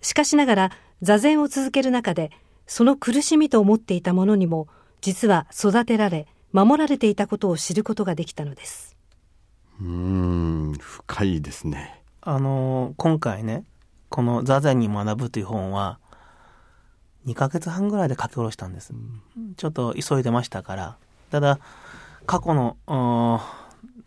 [0.00, 0.72] しかしながら
[1.02, 2.30] 座禅を続ける中で、
[2.66, 4.68] その苦しみと思っていたものにも、
[5.00, 8.97] 実は育てられ、守られていたことを知ることができたのです。
[9.80, 12.02] うーん深いですね。
[12.20, 13.64] あのー今回ね、
[14.08, 15.98] この座禅に学ぶという本は、
[17.26, 18.92] 2ヶ月半ぐらいで書き下ろしたんです。
[19.56, 20.96] ちょっと急いでましたから。
[21.30, 21.58] ただ、
[22.26, 22.76] 過去の、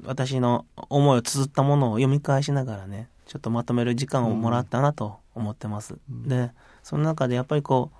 [0.04, 5.98] 私の思いを綴ったものを読み返しながらね、ちょっとまとめる時間をもらったなと思ってます。
[6.10, 6.52] で、
[6.84, 7.98] その中でやっぱりこう、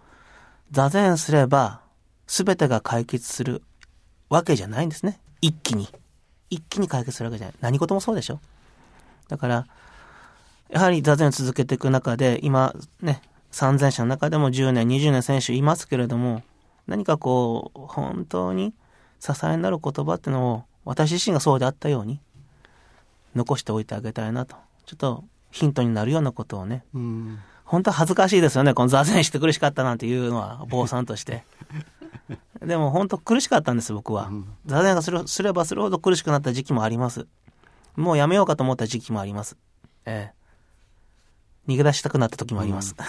[0.72, 1.82] 座禅すれば、
[2.28, 3.62] 全てが解決する
[4.30, 5.20] わけじゃないんですね。
[5.42, 5.88] 一気に。
[6.52, 7.56] 一気に解決するわけじゃない。
[7.62, 8.40] 何事もそうでしょ
[9.30, 9.66] だから、
[10.70, 16.44] やはり座禅を続けていく中で、今ね、参戦者の中でも10年、20年選手いますけれども、
[16.88, 18.74] 何かこう、本当に
[19.20, 22.20] 支えになる言葉っていうのを、私自身がそうであったように、
[23.34, 24.56] 残しておいてあげたいなと。
[24.86, 28.74] ちょっとヒントになるようなことをね、うん本当は恥ずかしいですよね。
[28.74, 31.46] この座禅して苦しかったなんていうのは、坊さんとして。
[32.66, 34.32] でも本当苦しかったんです、僕は。
[34.66, 37.28] 座禅がするすればするほど苦しくなった時期もあります。
[37.96, 39.58] もうやめようかと思った時期もあります。
[40.06, 40.42] ええ。
[41.72, 42.96] 逃げ出したくなった時もあります。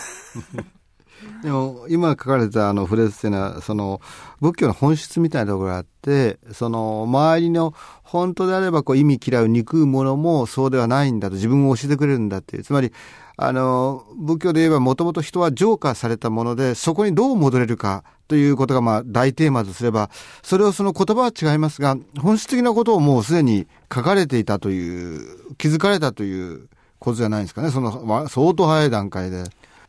[1.43, 4.01] でも今書かれたあのフレーズっていうのはその
[4.41, 12.93] 仏教の本質みたいなところがあってその周りの本当であればこう意味嫌う憎うものもそうではないんだと自分を教えてくれるんだっていうつまり
[13.37, 20.09] あの仏教で言えばもともと人は浄化されたものでそこにどう戻れるかということがまあ大テーマとすれば
[20.43, 27.71] それをその言葉は違いますが本質的なことをもうすでに書かれていたという気づかれたということじゃないですかね。
[27.71, 29.45] その、相当早い段階で。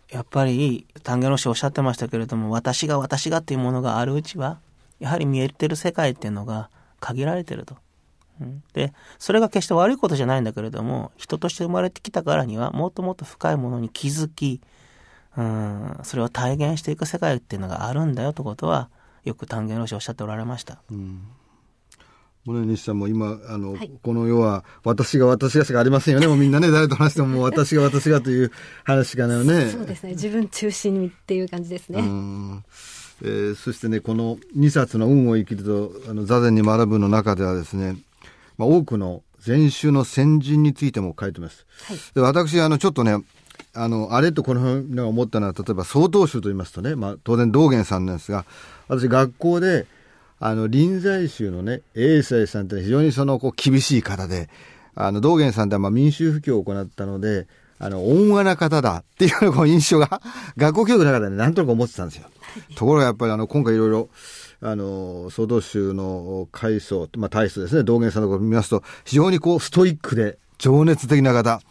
[0.10, 4.60] やっぱり丹下の師おっしゃってましたけれども私が私がっていうものがあるうちは
[5.00, 7.78] やはり見えてる世界っていうのが限られてると。
[8.74, 14.60] でそれが決して悪いことじゃないんだけれども人として生まれてきたからにはもっともっと深いものに気づき
[15.36, 18.90] うんそれを体現していく世界っていうのがあるんだよということは
[19.24, 20.82] よく丹下の師おっしゃっておられました。
[22.46, 26.28] もね、西さんも今、あの、はいこの世は、私が私がしかありませんよね。
[26.28, 28.52] もうみんなね、誰と話してももう私が私がという
[28.84, 29.70] 話しかないよね。
[29.70, 30.10] そうですね。
[30.12, 32.02] 自分中心にっていう感じですね。
[32.02, 32.64] うん
[33.22, 37.96] えーそしてね、この2冊の運を生きると、あの、座禅に学ぶの中ではですね、
[38.58, 41.66] まあ、多くの禅宗の先人についても書いてます。
[41.86, 43.24] はいで私、あの、ちょっとね、
[43.76, 48.46] あの、あれとこの辺が思ったのは、例えば、曹洞宗と言いますとね、まあ、当然道元さんなんですが、
[48.88, 49.88] 私、学校で、
[50.40, 54.50] あの、臨済宗のね、英才さんって非常にその、こう、厳しい方で、
[54.96, 57.48] あの、道元さんってまあ民衆布教を行ったので、
[57.80, 60.22] あの、温和な方だっていうう印象が、
[60.58, 62.26] 学校教育の中で、なんとなく思ってたんですよ。
[62.76, 64.10] ところがやっぱりあの、今回いろいろ、
[64.62, 71.62] あの、総道宗の階層、まあ、大層ですね、道元さんのころを見ますと、非常にこう、ストイックで、情熱的な方。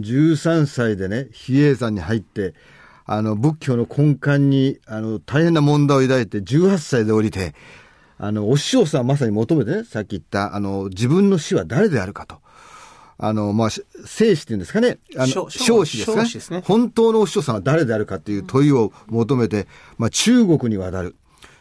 [0.00, 2.54] 13歳でね、比叡山に入って、
[3.04, 7.54] あの、仏教の根幹に、あの、大変な問題を抱いて、18歳で降りて、
[8.18, 12.36] あの、お師匠さんまさに求めてね、さっき言った、あの、自分の死は誰であるかと。
[13.18, 14.98] あの、まあ、し生死っていうんですかね。
[15.16, 21.16] あの、生生死ですかねすね本当のお師匠さんは誰であるかっていう問いを求めて、まあ、中国に渡る。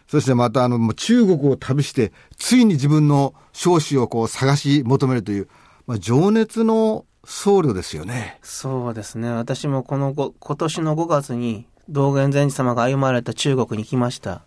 [0.07, 5.47] そしてまた、あの、もう中国を旅して、ついに自分の生死をこう探し求めるという、
[5.87, 8.39] まあ、情熱の僧侶ですよね。
[8.43, 9.29] そうですね。
[9.29, 14.41] 私もこのご今年の5月に道元禅師様が歩まれた中国に来ました。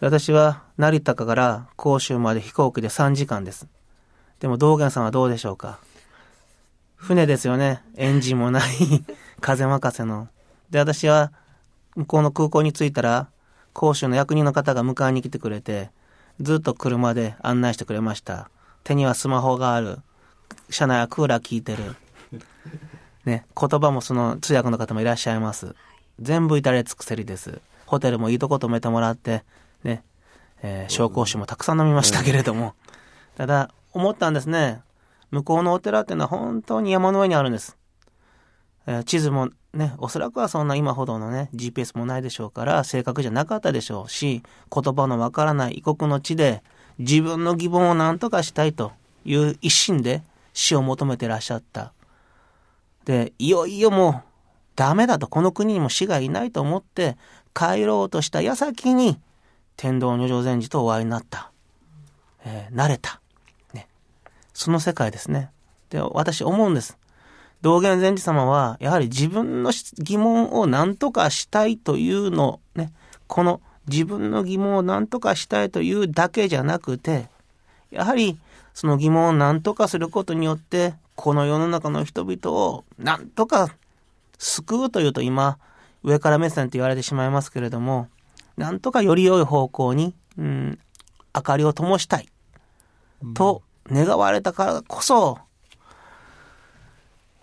[0.00, 3.66] 私は成田から広州まで飛行機で3時間です。
[4.40, 5.78] でも道元さんはどうでしょうか？
[6.96, 7.82] 船ですよね。
[7.96, 8.62] エンジンもない、
[9.40, 10.28] 風任せの。
[10.70, 11.32] で、私は
[11.96, 13.28] 向こうの空港に着いたら、
[13.78, 15.90] 広州の役人の方が迎えに来てくれて、
[16.40, 18.48] ずっと車で案内してくれました。
[18.84, 19.98] 手にはスマホがある。
[20.70, 21.94] 車内はクーラー効いてる。
[23.24, 25.74] ね、言葉もその通訳の方もいらっしゃいます。
[26.20, 27.60] 全部至れ尽くせりです。
[27.86, 29.44] ホテルもいいとこ泊めてもらって、
[29.82, 30.02] ね、
[30.62, 32.74] えー紹興酒もたくさん飲みましたけれども、
[33.36, 34.80] ただ、思ったんですね。
[35.30, 37.76] 向こうのお寺っていうのは本当に山の上にあるんです。
[38.86, 44.42] えー地図もね、おそらくはそんな今ほどのね、GPS もないでしょうから、正確じゃなかったでしょうし、
[44.72, 46.62] 言葉のわからない異国の地で、
[46.98, 48.92] 自分の疑問を何とかしたいと
[49.24, 51.92] いう一心で死を求めてらっしゃった。
[53.04, 54.22] で、いよいよもう、
[54.76, 57.16] ダメだと、この国にも死がいないと思って、
[57.54, 59.20] 帰ろうとした矢先に、
[59.76, 61.50] 天道如上禅師とお会いになった。
[62.44, 63.20] えー慣れた。
[63.72, 63.88] ね。
[64.52, 65.50] その世界ですね。
[65.90, 66.98] で、私思うんです。
[67.62, 72.92] 道元禅師様は、やはり自分の疑問を何とかしたいというの、ね、
[73.26, 77.28] この自分の疑問を何とかしたいというだけじゃなくて、
[77.90, 78.38] やはり
[78.74, 83.68] その疑問を何とかすることによって、この世の中の人々を何とか
[84.38, 85.58] 救うというと今、
[86.02, 88.08] 上から目線と言われてしまいますけれども、
[88.56, 90.78] なんとかより良い方向に、うん、
[91.34, 92.28] 明かりを灯したい、
[93.34, 95.38] と願われたからこそ、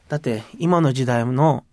[0.10, 1.64] だって今の時代の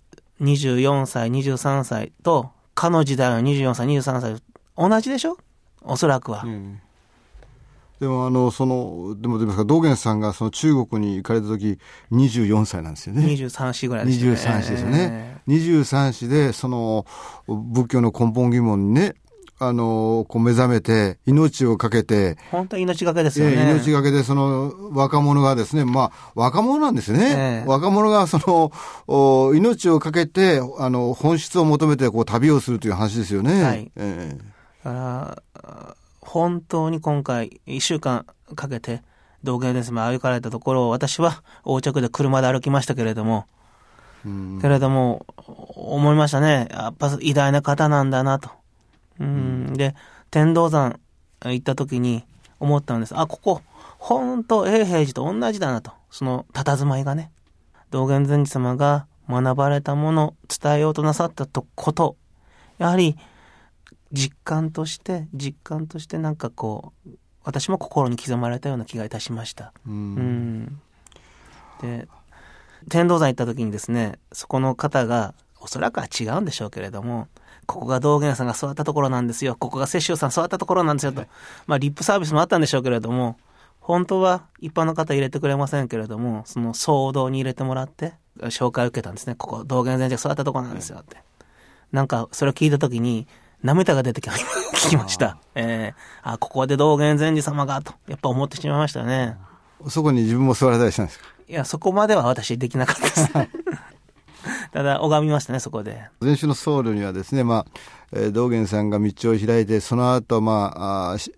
[0.41, 4.43] 24歳、23歳と、かの時代の24歳、23歳、
[4.77, 5.37] 同じでしょ？
[5.83, 6.45] おそらくは。
[8.01, 11.79] でもあの、その、でも、でも、道元さんがその中国に行かれた時、
[12.13, 13.25] 24歳なんですよね。
[13.27, 14.37] 23歳ぐらいですよね。
[14.37, 15.41] 23歳ですよね。
[15.49, 17.07] 23歳で、その、
[17.47, 19.15] 仏教の根本疑問にね、
[19.61, 23.63] あの、こう目覚めて、命をかけて、本当に命がけですよえね。
[23.69, 27.19] え命がけで、その、若者がですね、まあ、若者なんですね。
[27.37, 28.73] ええ若者が、その、
[29.09, 33.65] お命をかけて、あの、本質を求めて、こう、旅をするという話ですよね。
[33.65, 34.91] はいええだ
[35.61, 35.97] か
[36.29, 39.03] 本当に今回、1週間かけて、
[39.43, 43.47] 道元です歩かれたところを、私は横着で車で歩きましたけれども、
[44.27, 45.25] うんけれども、
[45.75, 46.69] 思いましたね。
[46.71, 48.51] やっぱ偉大な方なんだなと。
[49.19, 49.95] うん、で、
[50.31, 51.01] 天道山
[51.45, 52.25] 行った時に
[52.61, 53.19] 思ったんです。
[53.19, 53.63] あ、ここ、
[53.99, 55.93] 本当永平寺と同じだなと。
[56.11, 57.31] その佇まいがね。
[57.91, 62.17] 道元禅師様が学ばれたもの、伝えようとなさったとこと、
[62.77, 63.17] やはり
[64.13, 67.11] 実感として、実感としてなんかこう、
[67.45, 69.73] 私も心に刻まれたような気がいたしました。
[69.87, 70.81] ううんん。
[71.81, 72.09] で、
[72.89, 77.29] 天道山行った時にですね、そこの方が、おそらくは違うんでしょうけれども、
[77.67, 79.57] ここが道元さんが座ったところなんですよ。
[79.59, 81.25] ここが摂政さん座ったところなんですよと。
[81.67, 83.39] まあ、リップサービスもあったんでしょうけれども、
[83.81, 89.35] 本当は一般の方入れてくれませんけれども、その騒動に入れてもらって、紹介を受けたんですね。
[89.35, 91.17] ここ、道元禅師が育ったとこなんですよって。
[91.93, 93.27] なんか、それを聞いたときに、
[93.63, 94.29] 涙が出てき
[94.97, 95.39] ました。
[95.55, 99.37] えー、あ、ここで道元禅師様が、と、やっぱ思ってしまいましたね。
[99.89, 103.29] そこに自分も座れたりしたんですかいや、そこまでは私できなかったです。
[104.73, 106.05] ただ、拝みましたね、そこで。
[106.21, 107.67] 前週の僧侶にはですね、まあ、
[108.13, 111.33] えー道元さんが道を開いて、その後、まあ、あ師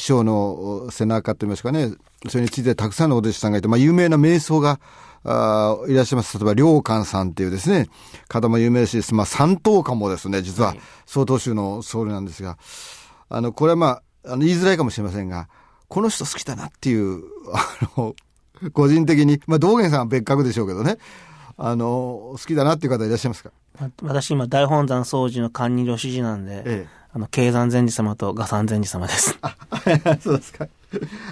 [0.00, 1.92] 匠の背中といいますかね、
[2.28, 4.80] それについてたくさんのお弟子さんがいて、まあ、有名な瞑想が、
[5.28, 6.38] あーいらっしゃいます。
[6.38, 7.88] 例えば、良寛さんっていうですね、
[8.28, 12.58] 方も有名ですし、まあ、三等家もですね、実は、曹洞宗の僧侶なんですが、
[13.28, 15.48] あの、これはまあ、あの、言いづらいかもしれませんが、
[15.88, 17.64] この人好きだなっていう、あ
[17.96, 18.14] の、
[18.72, 20.98] 個人的に、まあ、道元さんは別格でしょうけどね、
[21.58, 23.50] あの、好きだなっていう方いらっしゃいますか？
[23.80, 29.38] ま私今、大本山総司の官二領主事なんで、ええあの、慶山禅師様と賀山禅師様です。
[30.20, 30.66] そうですか。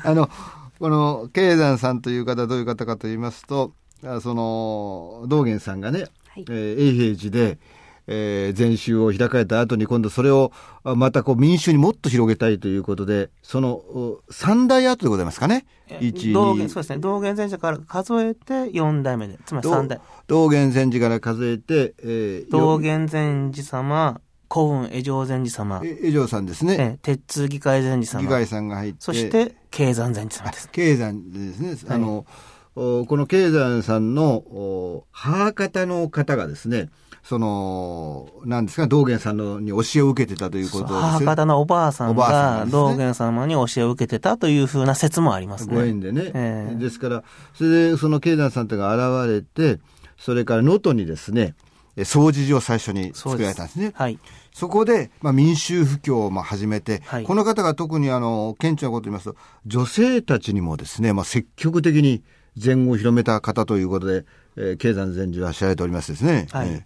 [0.03, 0.31] あの、
[0.79, 3.84] この、慶山さんという方はどういう方かと言いますと、あ
[4.21, 7.59] その、道元さんがね、はいえー永平寺で、
[8.07, 15.65] えー禅宗を開かれた後に今度それをあまたこう民衆にもっと広げたいということで、そのお三代後でございますかね？
[16.01, 16.99] 一道元、そうですね。
[16.99, 20.01] 道元禅師から数えて4代目で、つまり3代。
[20.27, 24.21] 道元禅師から数えて、えー、道元禅師様、
[24.53, 26.77] 古雲江上禅師様、え江上さんですね。
[26.79, 28.99] え鉄通議会禅師様、議会さんが入って。
[29.01, 30.69] そして慶山禅師様です。
[30.71, 31.95] 慶山ですね。
[31.95, 32.27] あの、お
[32.75, 36.91] この慶山さんのお母方の方がですね、
[37.23, 45.75] その、なんですか、道元さんのに教えを受けてたということですよ母方のおばあさんが道元様に教えを受けてたというふうな説もありますね。
[45.75, 46.33] ご縁でね。
[46.35, 49.81] ええですから、それでその慶山さんとが現れて、
[50.19, 51.55] それから能登にですね、
[51.97, 53.93] え掃除所を最初に作られたんですね。
[53.95, 54.19] はい。
[54.53, 62.23] そこで、まあ、民衆布教をまあ始めて、はいこの方が特にあの、顕著なことを言いますと、女性たちにもですね、まあ、積極的に
[62.57, 64.25] 禅を広めた方ということで、
[64.57, 66.47] えー、経済禅師は知られておりますですね。
[66.51, 66.69] はい。
[66.69, 66.83] えやっ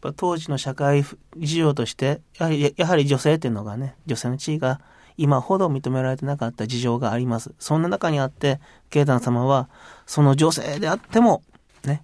[0.00, 1.04] ぱ当時の社会
[1.36, 4.80] 事情として、やはりやはり女性っていうのがね、女性の地位が
[5.18, 7.52] 今ほど認められてなかった事情があります。
[7.58, 9.68] そんな中にあって、慶山様は、
[10.06, 11.42] その女性であっても、
[11.84, 12.02] ね、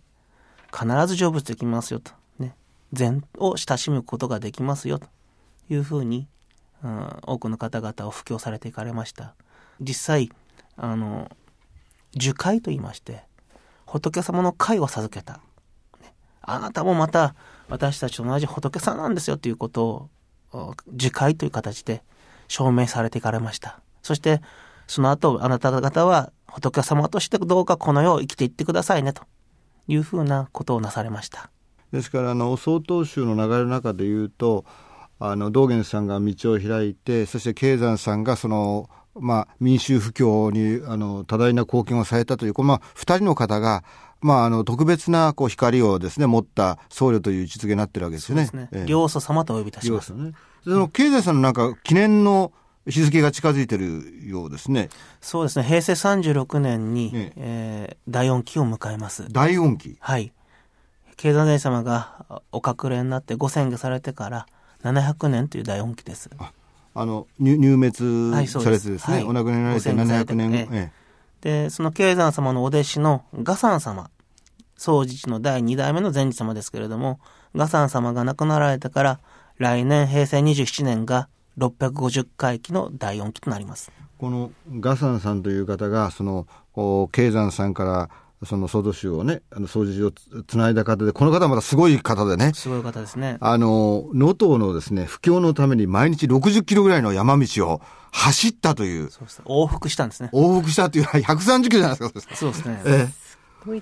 [0.70, 2.12] 必ず成仏できますよと。
[2.38, 2.54] ね、
[2.92, 5.08] 禅を親しむことができますよと
[5.70, 6.28] いうふうに、
[6.84, 9.34] うん、多くの方々を布教されていかれました。
[9.80, 10.30] 実際、
[10.76, 11.30] あの、
[12.16, 13.24] 受会と言いまして、
[13.86, 15.40] 仏様の会を授けた。
[16.42, 17.34] あなたもまた
[17.68, 20.08] 私たちと同じ仏さんなんですよということを、
[20.52, 22.02] お受会という形で
[22.48, 23.80] 証明されていかれました。
[24.02, 24.40] そして、
[24.86, 29.24] その後、あなた方は仏様としてどうかこの世を生きていってくださいね、と
[29.88, 31.50] いうふうなことをなされました。
[31.92, 34.64] ですから、あの、曹洞宗の流れの中で言うと、
[35.18, 38.88] あの、道元さんが道を開いて、そして慶山さんがその、
[39.20, 43.84] まあ、民衆布教に、あの、多大な貢献をされたという、この、まあ、二人の方が、
[44.20, 48.48] まあ、あの、特別な、こう、光をですね、持った僧侶という位置づけになってるわけですよね。
[48.52, 48.68] ね。
[48.72, 50.12] ええ両祖様とお呼びいたします。
[50.14, 50.32] ね。
[50.64, 52.52] その、経済さんのなんか、記念の
[52.86, 54.88] 日付が近づいてるようですね。
[55.20, 55.64] そうですね。
[55.64, 59.26] 平成36年に、ええー第4期を迎えます。
[59.30, 59.96] 大音期。
[60.00, 60.32] はい。
[61.16, 64.46] 経済殿様がお隠れになってご宣言されてから
[64.82, 66.30] 700年という第4期です。
[66.38, 66.52] あ
[67.04, 69.24] の、入滅されてですね、はい。
[69.24, 70.32] お亡くなりになられてご宣言されて。
[70.32, 70.92] 700年、ええ。
[71.64, 74.10] で、その経山様のお弟子のガサン様、
[74.76, 77.20] 総持寺の第2代目の禅師様ですけれども、
[77.54, 79.20] ガサン様が亡くなられてから、
[79.58, 81.28] 来年平成27年が
[81.58, 83.90] 650回忌の第4期となります。
[84.18, 86.46] このガサンさんという方が、その、
[87.12, 88.10] 経山さんから、
[88.44, 93.38] その、総統宗をね、あの、掃除をつつないだ方で、この方はまたすごい方でね、すごい方ですね。
[93.40, 97.80] あの、能登のですね、布教のために毎日60キロぐらいの山道を
[98.12, 100.30] 走ったという、そうです往復したんですね。
[100.32, 102.82] 往復したという、 130キロじゃないですか、そうですね。
[102.84, 103.26] ええ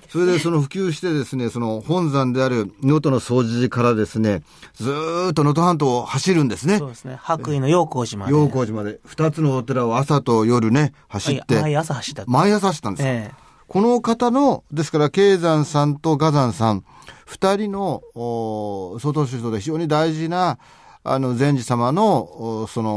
[0.09, 4.41] それでその普及してですね、その本山である能登の総持寺からですね、
[4.73, 6.89] ずーっと能登半島を走るんですねそう。
[6.89, 7.19] ですね。
[7.21, 8.31] 白衣の陽光寺まで。
[8.31, 8.99] 陽光寺まで。
[9.05, 12.23] 二つのお寺を朝と夜ね、走って、はい毎朝走った。
[12.25, 13.31] 毎朝走ったんですえ
[13.67, 16.83] この方の、ですから、慶山さんとガ山さん、
[17.25, 20.59] 二人の、お総統宗で非常に大事な、
[21.03, 22.91] あの、禅師様の、おその、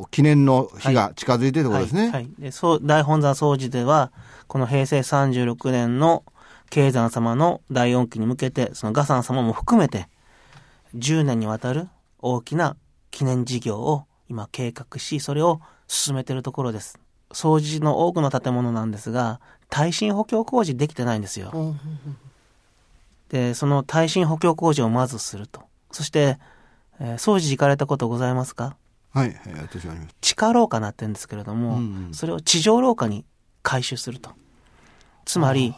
[0.00, 2.02] お記念の日が近づいているところですね。
[2.02, 2.10] はい。
[2.10, 4.12] はいでそう大本山総寺では、
[4.46, 6.24] この平成36年の
[6.70, 10.08] 慶山様の第4期に向けて、そのガサン様も含めて、
[10.94, 12.76] 10年にわたる大きな
[13.10, 16.98] 記念事業を今計画し、それを進めているところです。
[17.32, 19.40] 総寺の多くの建物なんですが、
[19.74, 21.74] 耐震補強工事できてないんですよ。
[23.28, 25.62] で、その耐震補強工事をまずすると。
[25.90, 26.38] そして、
[27.00, 28.76] えー、総寺行かれたことございますか？
[29.12, 30.14] はい、はい、私はあります。
[30.20, 33.24] 地下廊下なってるんですけれども、うんうんそれを地上廊下に
[33.64, 34.30] 改修すると。
[35.24, 35.74] つまり、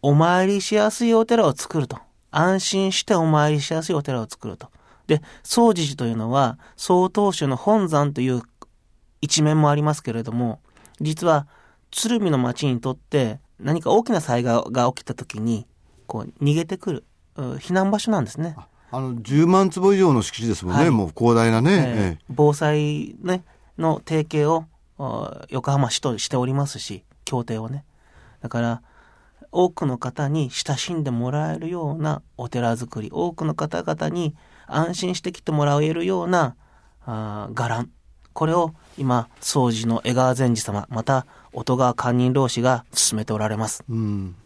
[0.00, 1.98] お参りしやすいお寺を作ると。
[2.30, 4.70] 安心してお参りしやすいお寺を作ると。
[5.08, 8.40] で、総持寺というのは、曹洞宗の本山という
[9.20, 10.60] 一面もありますけれども、
[11.02, 11.46] 実は、
[11.90, 15.66] 鶴見の町にとって何か大きな災害が起きた時に、
[16.06, 17.04] こう、逃げてくる、
[17.36, 18.56] 避難場所なんですね。
[18.90, 21.84] あの、10万坪以上の敷地ですもんね、はい、もう広大なね。
[21.96, 23.44] えー、防災ね、
[23.78, 24.64] の提携を、
[25.48, 27.84] 横浜市としておりますし、協定をね。
[28.40, 28.82] だから、
[29.52, 34.34] 多くの方に親しんでもらえるようなお寺づくり、多くの方々に
[34.66, 36.56] 安心して来てもらえるような
[37.04, 37.88] あ伽藍。
[38.32, 41.26] これを今、掃除の江川禅師様、また、
[41.56, 43.82] 音川堪忍老師が進めておられます。
[43.88, 44.36] うん。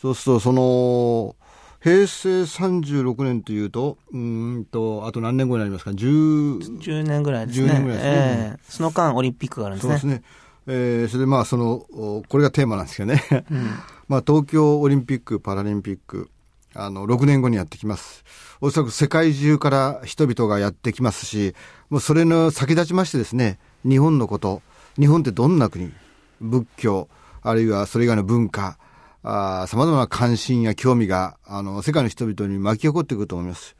[0.00, 1.36] そうすると、その、
[1.80, 7.68] 平成36年というと、うんと、あと何年後になりますか？10, 10年ぐらいですね。
[7.68, 8.12] 10年ぐらいですね。
[8.14, 9.98] えー、その間オリンピックがあるんですね。
[9.98, 10.24] そうですね。
[10.66, 11.86] えー、それでまあその
[12.28, 13.66] これがテーマなんですけどね、うん、
[14.08, 16.30] まあ東京オリンピック・パラリンピック
[16.74, 18.24] あの6年後にやってきます
[18.60, 21.54] おそらく世界中から人々がやってきますし
[21.90, 24.62] もうそれの先立ちましてですね日本のこと
[24.98, 25.92] 日本ってどんな国？
[26.40, 27.08] 仏教
[27.42, 28.78] あるいはそれ以外の文化
[29.22, 33.76] さまざまな関心や興味があの世界の人々に巻き起こってくると思います。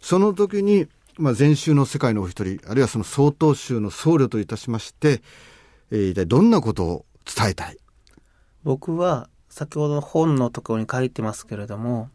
[0.00, 5.20] その時にまあ、禅宗の世界のお一人、あるいはその曹洞宗の僧侶といたしまして、
[5.90, 7.76] えー、一体どんなことを伝えたい？
[8.64, 12.08] 僕は先ほど本のところに書いてますけれども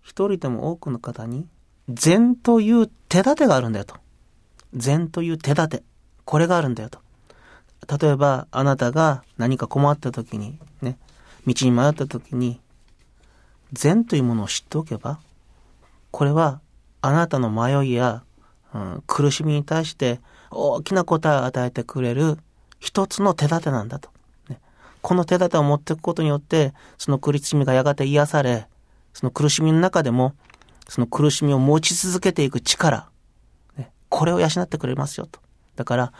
[0.00, 1.46] 一人でも多くの方に
[1.88, 3.96] 禅という手立てがあるんだよと。
[4.72, 5.82] 禅という手立て。
[6.24, 7.00] これがあるんだよと
[8.00, 10.98] 例えばあなたが何か困った時にね
[11.46, 12.60] 道に迷った時に
[13.72, 15.18] 禅というものを知っておけば
[16.10, 16.60] これは
[17.02, 18.22] あなたの迷いや、
[18.72, 20.20] うん、苦しみに対して
[20.50, 22.38] 大きな答えを与えてくれる
[22.84, 24.10] 一つの手立てなんだと。
[24.48, 24.60] ね、
[25.02, 28.66] この手立てを持っていくことによって、その苦しみがやがて癒され、
[29.12, 30.34] その苦しみの中でも、
[30.88, 33.08] その苦しみを持ち続けていく力、
[33.76, 35.40] ね、これを養ってくれますよと。
[35.76, 36.12] だから、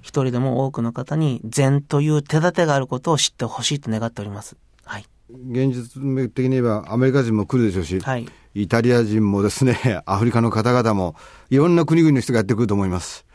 [0.00, 4.56] 一人でも多くの方に禅という手立てがあることを知ってほしいと願っております。
[4.84, 5.06] はい。
[5.30, 11.16] 現実的に言えばアメリカ人も来るでしょうし、はい、イタリア人もですね、 アフリカの方々も
[11.50, 13.26] いろんな国々の人がやってくると思います。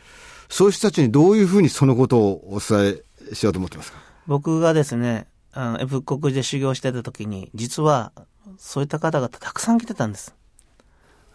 [0.50, 3.98] そういう人たちにどういうふうにそのことをお伝えしようと思ってますか？
[4.28, 8.12] 僕がですね、あの、仏国で修行してた時に、実は、
[8.58, 10.36] そういった方々たくさん来てたんです。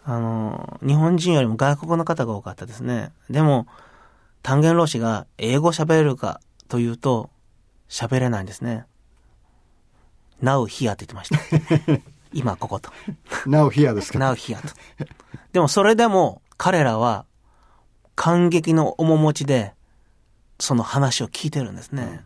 [0.03, 3.11] あの、日本人よりも外国の方が多かったですね。
[3.29, 3.67] でも、
[4.41, 7.29] 単元老師が英語喋れるかというと、
[7.89, 8.85] 喋れないんですね。
[10.41, 12.01] Now here って言ってました。
[12.33, 12.91] 今ここと。
[13.45, 14.73] Now here ですか ?Now here と。
[15.51, 17.25] でもそれでも彼らは
[18.15, 19.73] 感激の面持ちで、
[20.59, 22.03] その話を聞いてるんですね。
[22.03, 22.19] うん、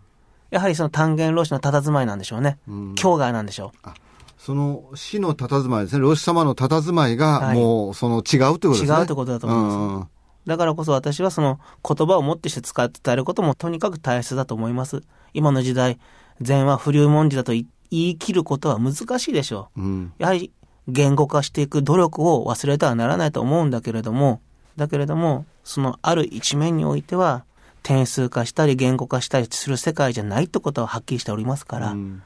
[0.52, 2.58] やはりその単元老子の佇まいなんでしょうね。
[2.68, 3.90] うん、境外なんでしょう。
[4.38, 6.02] その死の佇まいですね。
[6.02, 8.90] 老子様の佇まいが、もう、その違うということですね。
[8.90, 9.76] 違うということだと思います。
[9.78, 10.08] うん、
[10.46, 15.02] だからこそ私はその言葉をもってして使って伝えることもとにかく大切だと思います。
[15.34, 16.00] 今の時代、
[16.42, 19.82] 禅は不流文字だと言い切ることは難しいでしょう。
[19.82, 20.52] うん、やはり
[20.88, 24.42] 言語化していく努力を忘れてはならないと思うんだけれども、
[24.76, 27.46] だけれども、そのある一面においては、
[27.84, 32.24] 点数化したり言語化したりする世界じゃないってことははっきりしておりますから、うん、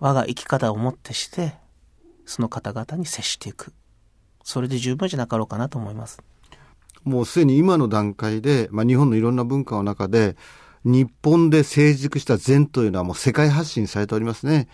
[0.00, 1.54] 我が生き方をもってして、
[2.26, 3.72] その方々に接していく。
[4.44, 6.22] それで十分じゃなかろうかなと思います。
[7.04, 10.36] もうすでに今の段階で、まあ、日本のいろんな文化の中で、
[10.84, 14.68] 日本で成熟した禅というのはもう世界発信されておりますね。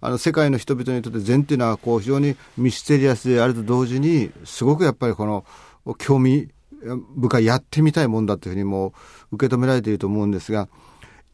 [0.00, 5.44] あの世界の人々にとって禅というのはこう非常にミステリアスであると同時にすごくやっぱりこの
[5.98, 6.48] 興味
[7.16, 8.92] 深いやってみたいもんだというふうにも
[9.32, 10.68] 受け止められていると思うんですが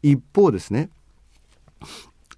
[0.01, 0.89] 一方ですね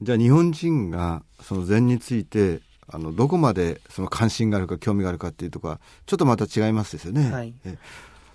[0.01, 7.31] じゃあ日本人がその禅についてあのどこまでその関心があるか興味があるかっていうところはちょっとまた違いますですよね。
[7.31, 7.53] はい、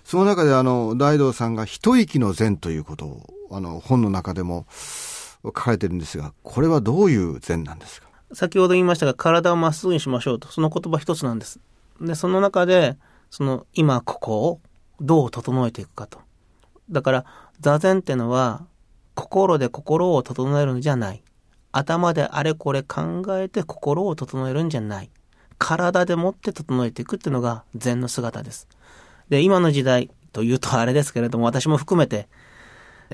[0.03, 4.65] その中であの大道さんが一息の禅ということをあの本の中でも
[5.43, 8.07] 書かれてるんですがこれはどういう禅なんですか？
[8.33, 11.59] 先ほど言いましたが体をまっすぐにしましょうとその言葉一つなんです。
[11.99, 12.97] でその中で
[13.29, 14.59] その今ここを
[14.99, 16.19] どう整えていくかと。
[16.89, 17.25] だから
[17.59, 18.65] 座禅ってのは
[19.15, 21.23] 心で心を整えるんじゃない。
[21.71, 25.09] 頭であれこれ考えて心を整えるんじゃない。
[25.57, 28.67] 体でもって整えていくっていうのが禅の姿です。
[29.29, 32.27] で、今の時代というとあれですけれども、私も含めて、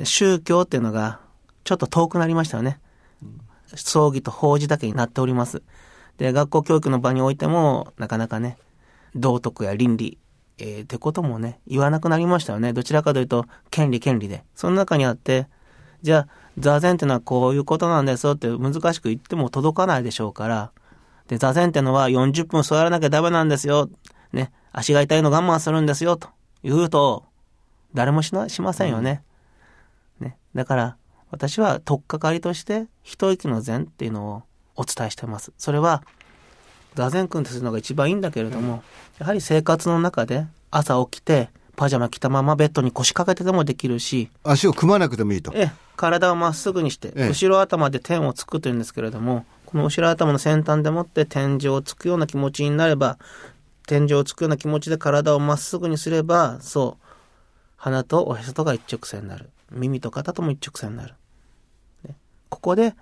[0.04, 1.20] 宗教っていうのが
[1.64, 2.80] ちょっと遠くなりましたよね。
[3.76, 5.62] 葬儀と法事だけになっております。
[6.18, 8.58] で、学校教育の場においても、なかなかね、
[9.16, 10.18] 道徳や倫理、
[10.58, 12.74] えー、ってこともね、言わなくなりましたよね。
[12.74, 14.44] どちらかというと、権利権利で。
[14.56, 15.48] その中にあって、
[16.02, 16.28] じゃあ、
[16.58, 20.72] 座禅ってのはこういうことなんですよって難しく言っても届かないでしょうから、
[21.28, 23.90] で、座禅ってのは40分座らなきゃダメなんですよ。
[24.34, 26.30] ね、足が痛いの我慢するんですよ、と
[26.64, 27.26] 言うと、
[27.94, 29.24] 誰もしな、しませんよね。
[30.20, 30.38] ね。
[30.56, 30.98] だから、
[31.30, 34.44] 私は取っかかりとして、一息の禅っていうのを
[34.76, 35.52] お伝えしてます。
[35.58, 36.04] それは、
[36.96, 38.84] 座禅君とするのが一番いいんだけれども、
[39.20, 45.52] やはり生活の中で朝起きて、パジャマ着たままベッドに腰掛けてでもできるし、足を組まなくてもいいと。
[45.54, 53.20] ええ、体をまっすぐにして、ええ後ろ頭で天をつくというんですけれども、この後ろ頭の先端でもって天井をつくような気持ちになれば、
[53.86, 57.06] 天井をつくような気持ちで体をまっすぐにすれば、そう、
[57.76, 59.52] 鼻とおへそとが一直線になる。
[59.72, 61.14] 耳と肩とも一直線になる。
[62.08, 62.16] ね
[62.50, 62.96] ここで、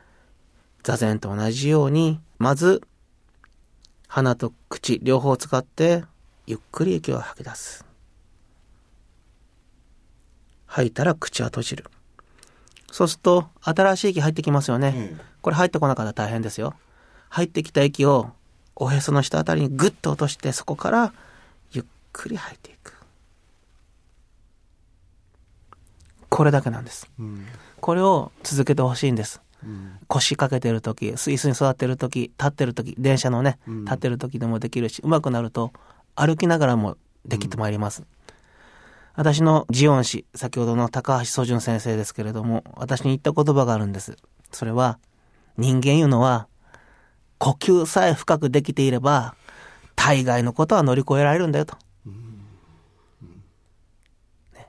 [0.84, 2.82] 座禅と同じように、まず、
[4.10, 6.04] 鼻と口、両方使って、
[6.46, 7.85] ゆっくり息を吐き出す。
[10.76, 11.86] 吐いたら口は閉じる。
[12.92, 15.16] そうすると、新しい息入ってきますよね。
[15.42, 16.74] これ入ってこなかったら大変ですよ。
[17.30, 18.32] 入ってきた息を、
[18.76, 21.14] おへその下あたりにグッと落として、そこから、
[21.72, 22.94] ゆっくり吐いていく。
[26.28, 27.10] これだけなんです。
[27.18, 27.46] うん
[27.80, 29.42] これを続けてほしいんです。
[29.64, 35.72] うん腰掛けてる時、椅子に座ってる時、立ってる時、電車のね、うん立ってる時でもできるし、上手くなると
[36.16, 38.04] 歩きながらもできてまいります。
[39.16, 44.18] 私のジオン氏、先ほどの高橋宗純先生ですけれども、私に言った言葉があるんです。
[44.52, 45.00] それは、
[45.58, 46.48] 人間いうのは、
[47.38, 49.36] 呼吸さえ深くできていれば、
[49.96, 51.78] 大概のことは乗り越えられるんだよと。
[54.54, 54.68] ね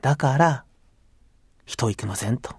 [0.00, 0.64] だから、
[1.66, 2.54] 一息の禅と、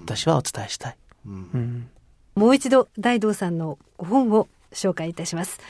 [0.00, 0.96] 私はお伝えしたい。
[1.26, 1.88] うん
[2.34, 5.60] もう一度大道さんの本を紹介いたします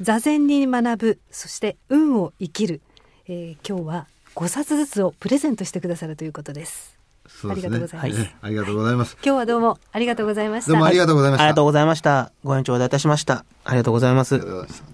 [0.00, 2.80] 座禅に学ぶそして運を生きる、
[3.28, 4.06] えー今日は
[4.38, 7.76] 5冊ずつをプレゼントしてくださるということですそうですね。
[7.76, 9.16] ありがとうございますええありがとうございます。
[9.16, 11.44] 今日はどうもありがとうございましたどうもありがとうございました。
[11.44, 12.32] ありがとうございました。
[12.44, 13.44] ご延長いたしました。
[13.64, 14.50] ありがとうございますありが。
[14.50, 14.86] とうございました。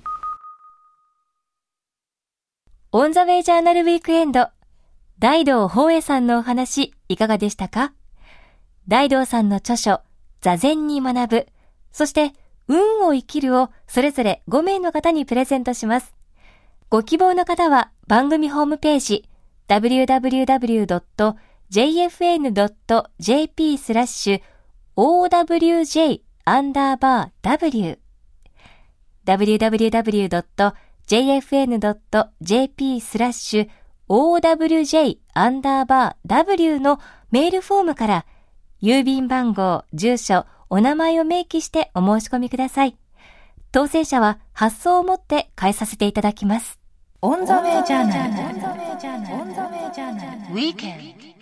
[2.93, 4.49] オンザウェイジャーナルウィークエンド。
[5.19, 7.93] 大道宝恵さんのお話、いかがでしたか？
[8.89, 10.01] 大道さんの著書、
[10.41, 11.47] 座禅に学ぶ、
[11.93, 12.33] そして、
[12.67, 16.15] 運を生きるをそれぞれ5名の方にプレゼントします。
[16.91, 19.29] ご希望の方は番組ホームページ、
[19.69, 20.99] www.jfn.jp
[23.79, 24.41] スラッシュ
[24.97, 27.99] OWJ アンダーバー W
[29.25, 29.81] www.jfn.jp
[33.01, 33.69] スラッシュ
[34.09, 37.01] OWJ アンダーバー W の
[37.31, 38.27] メールフォームから
[38.83, 42.99] 郵便番号、住所、お名前を明記してお申し込みください。
[43.73, 46.84] 当選者は発送をもって返させていただきます。
[47.27, 48.49] オンザウェイジャーナル。
[48.49, 50.53] オンザウェイジャーナル。
[50.53, 51.34] ウィークエンド。